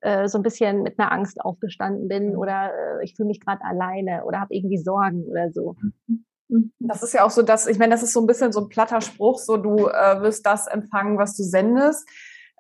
[0.01, 3.63] äh, so ein bisschen mit einer Angst aufgestanden bin oder äh, ich fühle mich gerade
[3.63, 5.75] alleine oder habe irgendwie Sorgen oder so.
[6.07, 6.25] Mhm.
[6.51, 6.73] Mhm.
[6.79, 8.69] Das ist ja auch so, dass, ich meine, das ist so ein bisschen so ein
[8.69, 12.07] platter Spruch, so du äh, wirst das empfangen, was du sendest.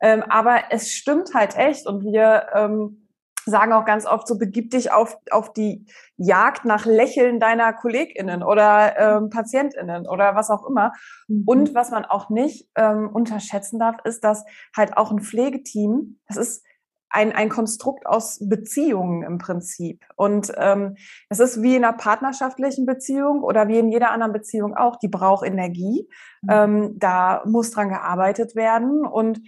[0.01, 3.09] Ähm, aber es stimmt halt echt und wir ähm,
[3.45, 8.43] sagen auch ganz oft so, begib dich auf, auf die Jagd nach Lächeln deiner KollegInnen
[8.43, 10.93] oder ähm, PatientInnen oder was auch immer.
[11.27, 11.43] Mhm.
[11.45, 16.37] Und was man auch nicht ähm, unterschätzen darf, ist, dass halt auch ein Pflegeteam, das
[16.37, 16.65] ist
[17.11, 20.05] ein, ein Konstrukt aus Beziehungen im Prinzip.
[20.15, 20.95] Und ähm,
[21.29, 25.09] es ist wie in einer partnerschaftlichen Beziehung oder wie in jeder anderen Beziehung auch, die
[25.09, 26.07] braucht Energie.
[26.41, 26.49] Mhm.
[26.49, 29.05] Ähm, da muss dran gearbeitet werden.
[29.05, 29.41] Und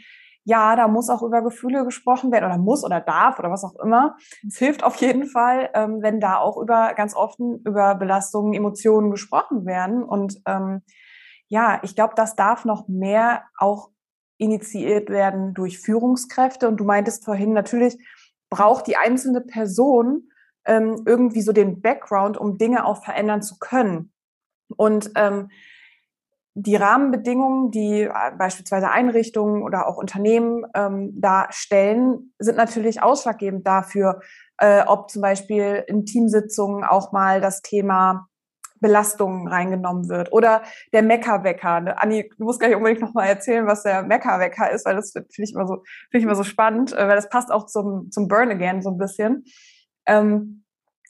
[0.45, 3.75] ja, da muss auch über Gefühle gesprochen werden oder muss oder darf oder was auch
[3.81, 4.17] immer.
[4.45, 9.09] Es hilft auf jeden Fall, ähm, wenn da auch über ganz offen über Belastungen, Emotionen
[9.09, 10.03] gesprochen werden.
[10.03, 10.81] Und ähm,
[11.47, 13.92] ja, ich glaube, das darf noch mehr auch
[14.37, 16.67] initiiert werden durch Führungskräfte.
[16.67, 17.97] Und du meintest vorhin, natürlich
[18.49, 20.29] braucht die einzelne Person
[20.65, 24.11] ähm, irgendwie so den Background, um Dinge auch verändern zu können.
[24.75, 25.49] Und ähm,
[26.55, 33.65] die Rahmenbedingungen, die äh, beispielsweise Einrichtungen oder auch Unternehmen ähm, da stellen, sind natürlich ausschlaggebend
[33.65, 34.21] dafür,
[34.57, 38.27] äh, ob zum Beispiel in Teamsitzungen auch mal das Thema
[38.83, 40.31] Belastungen reingenommen wird.
[40.31, 41.79] Oder der Meckerwecker.
[41.79, 41.99] Ne?
[41.99, 45.53] Anni, du musst gleich unbedingt nochmal erzählen, was der Meckerwecker ist, weil das finde ich
[45.53, 45.77] immer so,
[46.11, 48.91] finde ich immer so spannend, äh, weil das passt auch zum, zum Burn Again so
[48.91, 49.45] ein bisschen.
[50.05, 50.63] Ähm,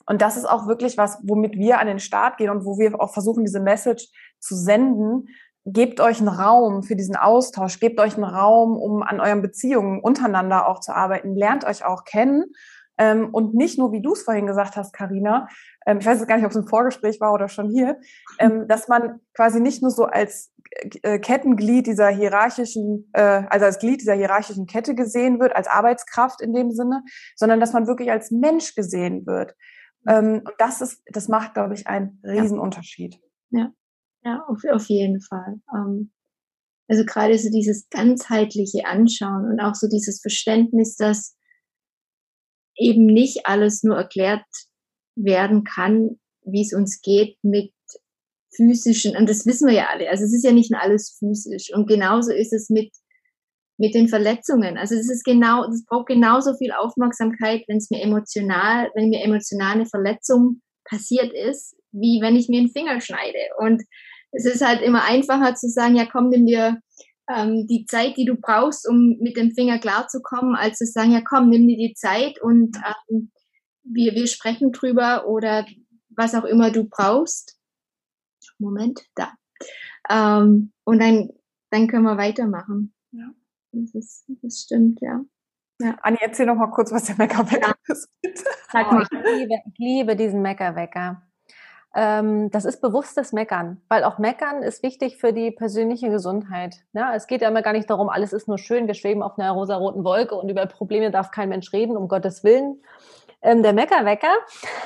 [0.06, 2.98] und das ist auch wirklich was, womit wir an den Start gehen und wo wir
[3.00, 4.08] auch versuchen, diese Message
[4.38, 5.28] zu senden.
[5.66, 10.00] Gebt euch einen Raum für diesen Austausch, gebt euch einen Raum, um an euren Beziehungen
[10.00, 12.52] untereinander auch zu arbeiten, lernt euch auch kennen
[12.98, 15.48] ähm, und nicht nur, wie du es vorhin gesagt hast, Karina,
[15.86, 17.98] ähm, ich weiß jetzt gar nicht, ob es ein Vorgespräch war oder schon hier,
[18.38, 20.52] ähm, dass man quasi nicht nur so als
[21.02, 26.40] äh, Kettenglied dieser hierarchischen, äh, also als Glied dieser hierarchischen Kette gesehen wird, als Arbeitskraft
[26.40, 27.02] in dem Sinne,
[27.36, 29.54] sondern dass man wirklich als Mensch gesehen wird.
[30.06, 33.18] Ähm, und das ist, das macht, glaube ich, einen Riesenunterschied.
[33.50, 33.72] Ja,
[34.22, 35.60] ja, auf, auf jeden Fall.
[35.74, 36.12] Ähm,
[36.88, 41.36] Also gerade so dieses ganzheitliche Anschauen und auch so dieses Verständnis, dass
[42.76, 44.44] eben nicht alles nur erklärt
[45.16, 47.72] werden kann, wie es uns geht mit
[48.54, 51.72] physischen, und das wissen wir ja alle, also es ist ja nicht alles physisch.
[51.74, 52.92] Und genauso ist es mit,
[53.78, 54.78] mit den Verletzungen.
[54.78, 59.22] Also es ist genau, es braucht genauso viel Aufmerksamkeit, wenn es mir emotional, wenn mir
[59.24, 63.38] emotional eine Verletzung passiert ist, wie wenn ich mir einen Finger schneide.
[63.58, 63.82] Und
[64.32, 66.78] es ist halt immer einfacher zu sagen, ja komm, nimm dir
[67.28, 71.22] ähm, die Zeit, die du brauchst, um mit dem Finger klarzukommen, als zu sagen, ja
[71.22, 72.76] komm, nimm dir die Zeit und
[73.10, 73.30] ähm,
[73.82, 75.66] wir, wir sprechen drüber oder
[76.16, 77.58] was auch immer du brauchst.
[78.58, 79.32] Moment, da.
[80.08, 81.30] Ähm, und dann,
[81.70, 82.94] dann können wir weitermachen.
[83.12, 83.30] Ja.
[83.72, 85.24] Das, ist, das stimmt, ja.
[85.80, 85.96] ja.
[86.02, 87.94] Anni, erzähl noch mal kurz, was der Meckerwecker ja.
[87.94, 88.08] ist.
[88.70, 89.06] Sag mal.
[89.10, 91.22] Oh, ich, liebe, ich liebe diesen Meckerwecker
[91.94, 96.76] ähm, das ist bewusstes Meckern, weil auch Meckern ist wichtig für die persönliche Gesundheit.
[96.92, 99.38] Ja, es geht ja immer gar nicht darum, alles ist nur schön, wir schweben auf
[99.38, 102.82] einer rosaroten Wolke und über Probleme darf kein Mensch reden, um Gottes Willen.
[103.42, 104.32] Ähm, der Meckerwecker,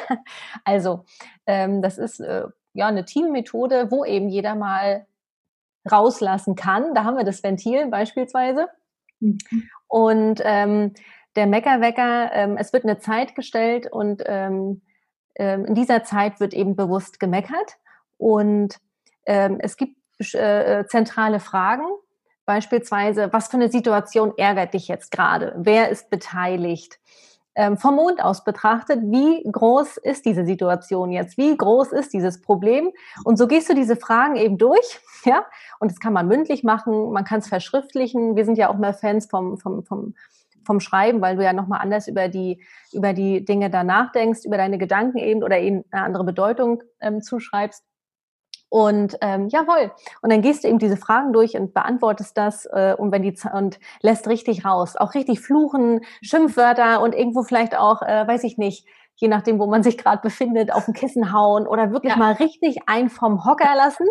[0.65, 1.05] also
[1.47, 2.45] ähm, das ist äh,
[2.75, 5.07] ja eine Teammethode, wo eben jeder mal
[5.91, 6.95] rauslassen kann.
[6.95, 8.69] Da haben wir das Ventil beispielsweise.
[9.21, 9.39] Mhm.
[9.87, 10.93] Und ähm,
[11.37, 14.83] der Meckerwecker, ähm, es wird eine Zeit gestellt und ähm,
[15.39, 17.79] ähm, in dieser Zeit wird eben bewusst gemeckert
[18.17, 18.79] und
[19.27, 19.97] ähm, es gibt
[20.35, 21.85] äh, zentrale Fragen,
[22.45, 25.55] beispielsweise, was für eine Situation ärgert dich jetzt gerade?
[25.59, 26.99] Wer ist beteiligt?
[27.55, 31.37] Ähm, vom Mond aus betrachtet, wie groß ist diese Situation jetzt?
[31.37, 32.91] Wie groß ist dieses Problem?
[33.25, 35.45] Und so gehst du diese Fragen eben durch, ja?
[35.79, 38.35] Und das kann man mündlich machen, man kann es verschriftlichen.
[38.35, 40.15] Wir sind ja auch mehr Fans vom, vom, vom
[40.69, 44.59] vom Schreiben, weil du ja nochmal anders über die, über die Dinge da nachdenkst, über
[44.59, 47.83] deine Gedanken eben oder eben eine andere Bedeutung ähm, zuschreibst.
[48.69, 49.93] Und ähm, jawohl.
[50.21, 53.35] Und dann gehst du eben diese Fragen durch und beantwortest das äh, und wenn die
[53.51, 54.95] und lässt richtig raus.
[54.97, 59.67] Auch richtig fluchen, Schimpfwörter und irgendwo vielleicht auch, äh, weiß ich nicht, je nachdem, wo
[59.67, 62.19] man sich gerade befindet, auf dem Kissen hauen oder wirklich ja.
[62.19, 64.07] mal richtig ein vom Hocker lassen.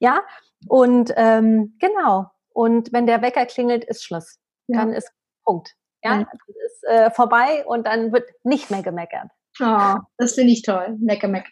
[0.00, 0.22] Ja.
[0.66, 2.26] Und ähm, genau.
[2.52, 4.40] Und wenn der Wecker klingelt, ist Schluss.
[4.66, 4.78] Ja.
[4.78, 5.12] Dann ist
[5.44, 5.76] Punkt.
[6.02, 6.26] Ja, mhm.
[6.30, 9.28] das ist äh, vorbei und dann wird nicht mehr gemeckert.
[9.60, 10.96] Oh, das finde ich toll.
[11.00, 11.50] Mecker, mecker.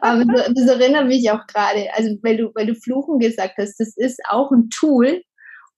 [0.00, 3.78] Aber das, das erinnert mich auch gerade, also weil du, weil du Fluchen gesagt hast,
[3.78, 5.22] das ist auch ein Tool,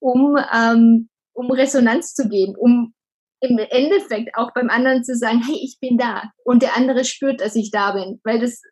[0.01, 2.95] um, ähm, um Resonanz zu geben, um
[3.41, 6.31] im Endeffekt auch beim anderen zu sagen, hey, ich bin da.
[6.45, 8.63] Und der andere spürt, dass ich da bin, weil das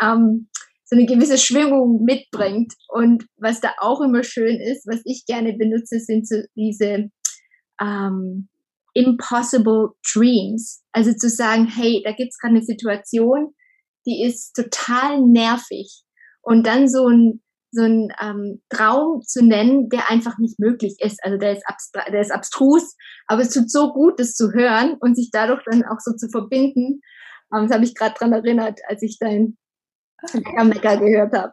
[0.00, 0.48] ähm,
[0.84, 2.72] so eine gewisse Schwingung mitbringt.
[2.88, 7.10] Und was da auch immer schön ist, was ich gerne benutze, sind so diese
[7.80, 8.48] ähm,
[8.96, 10.82] impossible dreams.
[10.92, 13.54] Also zu sagen, hey, da gibt es gerade eine Situation,
[14.06, 16.02] die ist total nervig.
[16.40, 21.22] Und dann so ein, so ein ähm, Traum zu nennen, der einfach nicht möglich ist.
[21.22, 25.14] Also der ist, der ist abstrus, aber es tut so gut, das zu hören und
[25.14, 27.02] sich dadurch dann auch so zu verbinden.
[27.54, 29.58] Ähm, das habe ich gerade dran erinnert, als ich dein
[30.64, 31.52] Mecker gehört habe.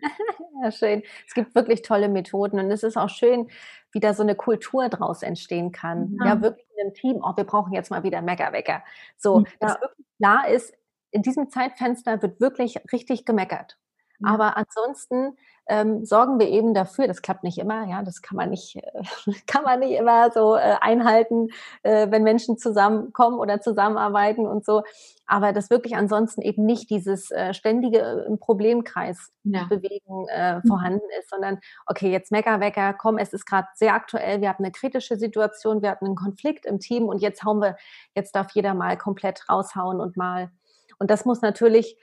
[0.60, 1.04] Ja, schön.
[1.24, 3.48] Es gibt wirklich tolle Methoden und es ist auch schön,
[3.92, 6.16] wie da so eine Kultur draus entstehen kann.
[6.20, 8.82] Ja, ja wirklich in einem Team, oh, wir brauchen jetzt mal wieder Meckerwecker.
[9.16, 9.44] So, ja.
[9.60, 10.74] dass wirklich klar ist,
[11.10, 13.78] in diesem Zeitfenster wird wirklich richtig gemeckert.
[14.22, 15.36] Aber ansonsten
[15.68, 19.32] ähm, sorgen wir eben dafür, das klappt nicht immer, ja, das kann man nicht, äh,
[19.46, 21.48] kann man nicht immer so äh, einhalten,
[21.82, 24.82] äh, wenn Menschen zusammenkommen oder zusammenarbeiten und so.
[25.26, 29.64] Aber dass wirklich ansonsten eben nicht dieses äh, ständige äh, im Problemkreis ja.
[29.64, 30.62] bewegen äh, mhm.
[30.66, 34.64] vorhanden ist, sondern okay, jetzt Mecker, Wecker, komm, es ist gerade sehr aktuell, wir hatten
[34.64, 37.76] eine kritische Situation, wir hatten einen Konflikt im Team und jetzt hauen wir,
[38.14, 40.50] jetzt darf jeder mal komplett raushauen und mal.
[40.98, 41.98] Und das muss natürlich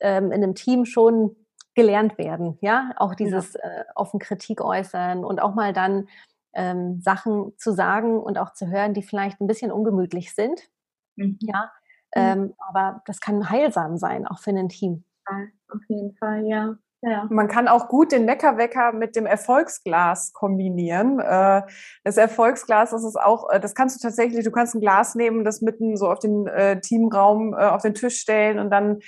[0.00, 1.34] ähm, in einem Team schon
[1.74, 2.58] gelernt werden.
[2.60, 3.60] Ja, auch dieses ja.
[3.60, 6.08] äh, offen Kritik äußern und auch mal dann
[6.52, 10.68] ähm, Sachen zu sagen und auch zu hören, die vielleicht ein bisschen ungemütlich sind.
[11.16, 11.38] Mhm.
[11.40, 11.70] Ja,
[12.14, 12.22] mhm.
[12.22, 15.04] ähm, aber das kann heilsam sein, auch für ein Team.
[15.28, 16.76] Ja, auf jeden Fall, ja.
[17.02, 17.26] Ja.
[17.30, 21.18] Man kann auch gut den Leckerwecker mit dem Erfolgsglas kombinieren.
[21.18, 21.62] Äh,
[22.04, 25.42] das Erfolgsglas, das ist auch, äh, das kannst du tatsächlich, du kannst ein Glas nehmen,
[25.42, 28.98] das mitten so auf den äh, Teamraum, auf den Tisch stellen und dann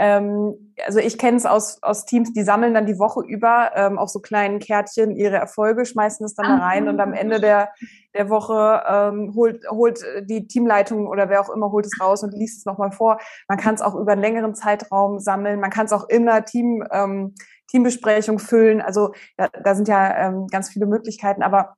[0.00, 3.98] ähm, also ich kenne es aus, aus Teams, die sammeln dann die Woche über ähm,
[3.98, 7.68] auf so kleinen Kärtchen ihre Erfolge, schmeißen es dann da rein und am Ende der,
[8.14, 12.32] der Woche ähm, holt, holt die Teamleitung oder wer auch immer holt es raus und
[12.32, 13.18] liest es nochmal vor.
[13.46, 16.46] Man kann es auch über einen längeren Zeitraum sammeln, man kann es auch in einer
[16.46, 17.34] Team, ähm,
[17.68, 18.80] Teambesprechung füllen.
[18.80, 21.74] Also da, da sind ja ähm, ganz viele Möglichkeiten, aber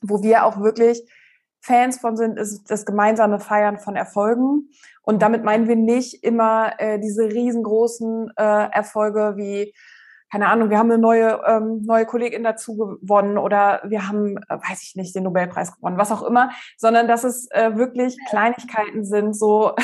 [0.00, 1.06] wo wir auch wirklich
[1.60, 4.70] Fans von sind, ist das gemeinsame Feiern von Erfolgen.
[5.02, 9.72] Und damit meinen wir nicht immer äh, diese riesengroßen äh, Erfolge wie
[10.30, 14.56] keine Ahnung, wir haben eine neue, ähm, neue Kollegin dazu gewonnen oder wir haben, äh,
[14.56, 19.04] weiß ich nicht, den Nobelpreis gewonnen, was auch immer, sondern dass es äh, wirklich Kleinigkeiten
[19.04, 19.74] sind, so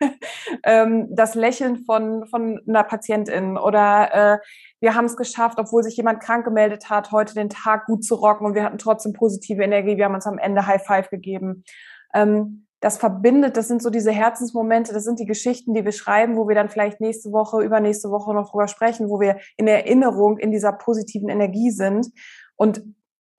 [0.64, 4.38] ähm, das Lächeln von, von einer Patientin oder äh,
[4.80, 8.16] wir haben es geschafft, obwohl sich jemand krank gemeldet hat, heute den Tag gut zu
[8.16, 11.64] rocken und wir hatten trotzdem positive Energie, wir haben uns am Ende High Five gegeben.
[12.12, 16.36] Ähm, das verbindet, das sind so diese Herzensmomente, das sind die Geschichten, die wir schreiben,
[16.36, 20.36] wo wir dann vielleicht nächste Woche, übernächste Woche noch drüber sprechen, wo wir in Erinnerung
[20.36, 22.08] in dieser positiven Energie sind.
[22.56, 22.82] Und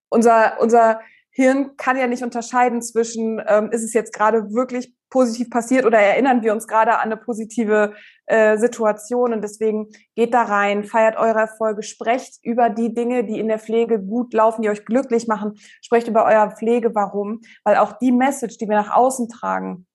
[0.09, 1.01] unser, unser
[1.33, 5.99] Hirn kann ja nicht unterscheiden zwischen, ähm, ist es jetzt gerade wirklich positiv passiert oder
[5.99, 7.93] erinnern wir uns gerade an eine positive
[8.25, 9.33] äh, Situation.
[9.33, 13.59] Und deswegen geht da rein, feiert eure Erfolge, sprecht über die Dinge, die in der
[13.59, 18.11] Pflege gut laufen, die euch glücklich machen, sprecht über euer Pflege, warum, weil auch die
[18.11, 19.85] Message, die wir nach außen tragen,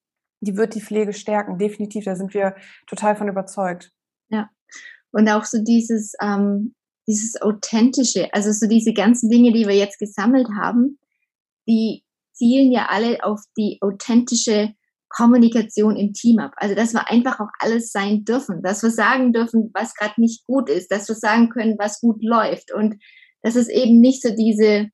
[0.40, 2.54] die wird die Pflege stärken, definitiv, da sind wir
[2.86, 3.90] total von überzeugt.
[4.28, 4.50] Ja,
[5.12, 6.74] und auch so dieses, ähm,
[7.08, 10.98] dieses authentische, also so diese ganzen Dinge, die wir jetzt gesammelt haben,
[11.68, 14.72] die zielen ja alle auf die authentische
[15.08, 16.52] Kommunikation im Team ab.
[16.56, 20.46] Also, dass wir einfach auch alles sein dürfen, dass wir sagen dürfen, was gerade nicht
[20.46, 23.02] gut ist, dass wir sagen können, was gut läuft und
[23.42, 24.88] dass es eben nicht so diese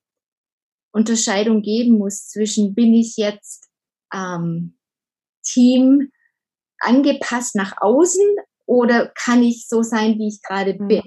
[0.92, 3.68] Unterscheidung geben muss zwischen bin ich jetzt
[4.12, 4.78] ähm,
[5.42, 6.10] Team
[6.78, 10.88] angepasst nach außen oder kann ich so sein, wie ich gerade mhm.
[10.88, 11.02] bin,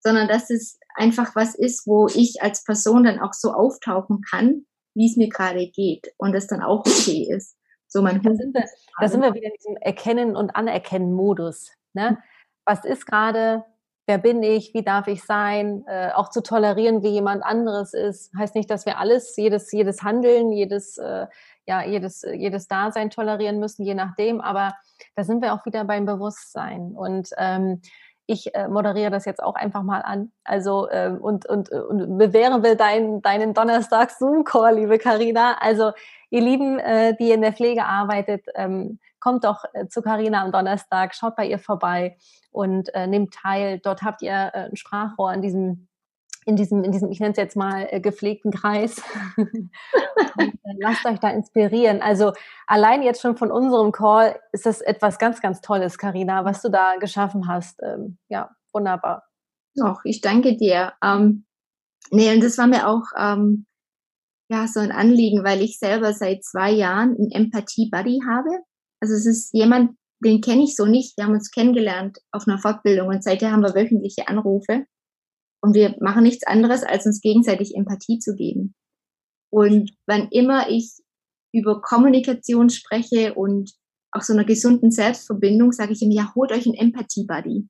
[0.00, 4.66] sondern dass es einfach was ist, wo ich als Person dann auch so auftauchen kann,
[4.94, 7.56] wie es mir gerade geht und es dann auch okay ist.
[7.86, 8.64] So mein da sind, wir,
[9.00, 11.72] da sind wir wieder in diesem Erkennen- und Anerkennen-Modus.
[11.92, 12.18] Ne?
[12.64, 13.64] Was ist gerade,
[14.06, 18.32] wer bin ich, wie darf ich sein, äh, auch zu tolerieren, wie jemand anderes ist.
[18.36, 21.26] Heißt nicht, dass wir alles, jedes, jedes Handeln, jedes, äh,
[21.66, 24.74] ja, jedes, jedes Dasein tolerieren müssen, je nachdem, aber
[25.16, 26.92] da sind wir auch wieder beim Bewusstsein.
[26.96, 27.82] Und ähm,
[28.30, 30.30] ich äh, moderiere das jetzt auch einfach mal an.
[30.44, 35.56] Also äh, und, und, und bewähren will dein, deinen Donnerstag Zoom-Call, liebe Karina.
[35.60, 35.90] Also
[36.30, 40.52] ihr Lieben, äh, die in der Pflege arbeitet, ähm, kommt doch äh, zu Karina am
[40.52, 42.16] Donnerstag, schaut bei ihr vorbei
[42.52, 43.80] und äh, nehmt teil.
[43.80, 45.88] Dort habt ihr äh, ein Sprachrohr in diesem
[46.46, 49.02] in diesem, in diesem, ich nenne es jetzt mal äh, gepflegten Kreis.
[49.36, 52.00] äh, lasst euch da inspirieren.
[52.02, 52.32] Also
[52.66, 56.70] allein jetzt schon von unserem Call ist das etwas ganz, ganz Tolles, Karina, was du
[56.70, 57.80] da geschaffen hast.
[57.82, 59.24] Ähm, ja, wunderbar.
[59.74, 60.94] Doch, ich danke dir.
[61.04, 61.44] Ähm,
[62.10, 63.66] nee, und das war mir auch ähm,
[64.50, 68.50] ja so ein Anliegen, weil ich selber seit zwei Jahren einen Empathie-Buddy habe.
[69.00, 71.16] Also es ist jemand, den kenne ich so nicht.
[71.16, 74.86] Wir haben uns kennengelernt auf einer Fortbildung und seither haben wir wöchentliche Anrufe.
[75.62, 78.74] Und wir machen nichts anderes, als uns gegenseitig Empathie zu geben.
[79.50, 80.96] Und wann immer ich
[81.52, 83.72] über Kommunikation spreche und
[84.12, 87.68] auch so einer gesunden Selbstverbindung, sage ich ihm, ja, holt euch einen Empathie-Buddy.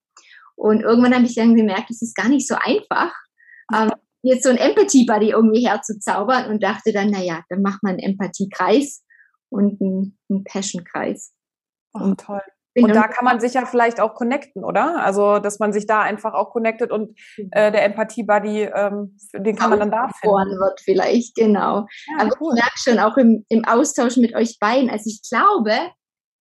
[0.57, 3.13] Und irgendwann habe ich dann gemerkt, es ist gar nicht so einfach,
[3.75, 3.91] ähm,
[4.23, 9.03] jetzt so ein Empathie-Buddy irgendwie herzuzaubern und dachte dann, naja, dann macht man einen Empathie-Kreis
[9.49, 11.33] und einen, einen Passion-Kreis.
[11.95, 12.43] Oh, toll.
[12.77, 15.03] Und da kann man sich ja vielleicht auch connecten, oder?
[15.03, 17.49] Also, dass man sich da einfach auch connectet und mhm.
[17.51, 20.59] äh, der Empathie-Buddy, ähm, den kann man dann da finden.
[20.59, 21.87] wird vielleicht, genau.
[22.17, 22.55] Ja, Aber cool.
[22.55, 25.73] ich merke schon auch im, im Austausch mit euch beiden, also ich glaube,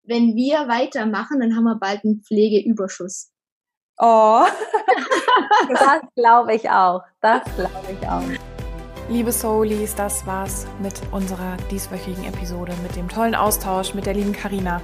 [0.03, 3.31] wenn wir weitermachen, dann haben wir bald einen Pflegeüberschuss.
[3.97, 4.45] Oh.
[5.69, 7.01] das glaube ich auch.
[7.21, 8.23] Das glaube ich auch.
[9.09, 14.33] Liebe Soulies, das war's mit unserer dieswöchigen Episode, mit dem tollen Austausch mit der lieben
[14.33, 14.81] Karina.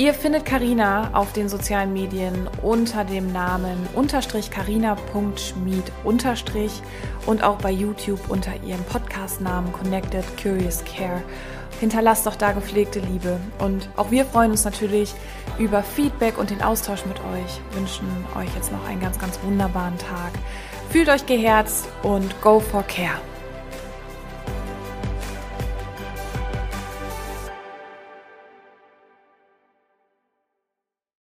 [0.00, 6.80] Ihr findet Karina auf den sozialen Medien unter dem Namen unterstrich carina.schmied unterstrich
[7.26, 11.22] und auch bei YouTube unter ihrem Podcastnamen Connected Curious Care.
[11.80, 15.12] Hinterlasst doch da gepflegte Liebe und auch wir freuen uns natürlich
[15.58, 17.60] über Feedback und den Austausch mit euch.
[17.76, 18.06] Wünschen
[18.38, 20.32] euch jetzt noch einen ganz, ganz wunderbaren Tag.
[20.88, 23.20] Fühlt euch geherzt und go for care.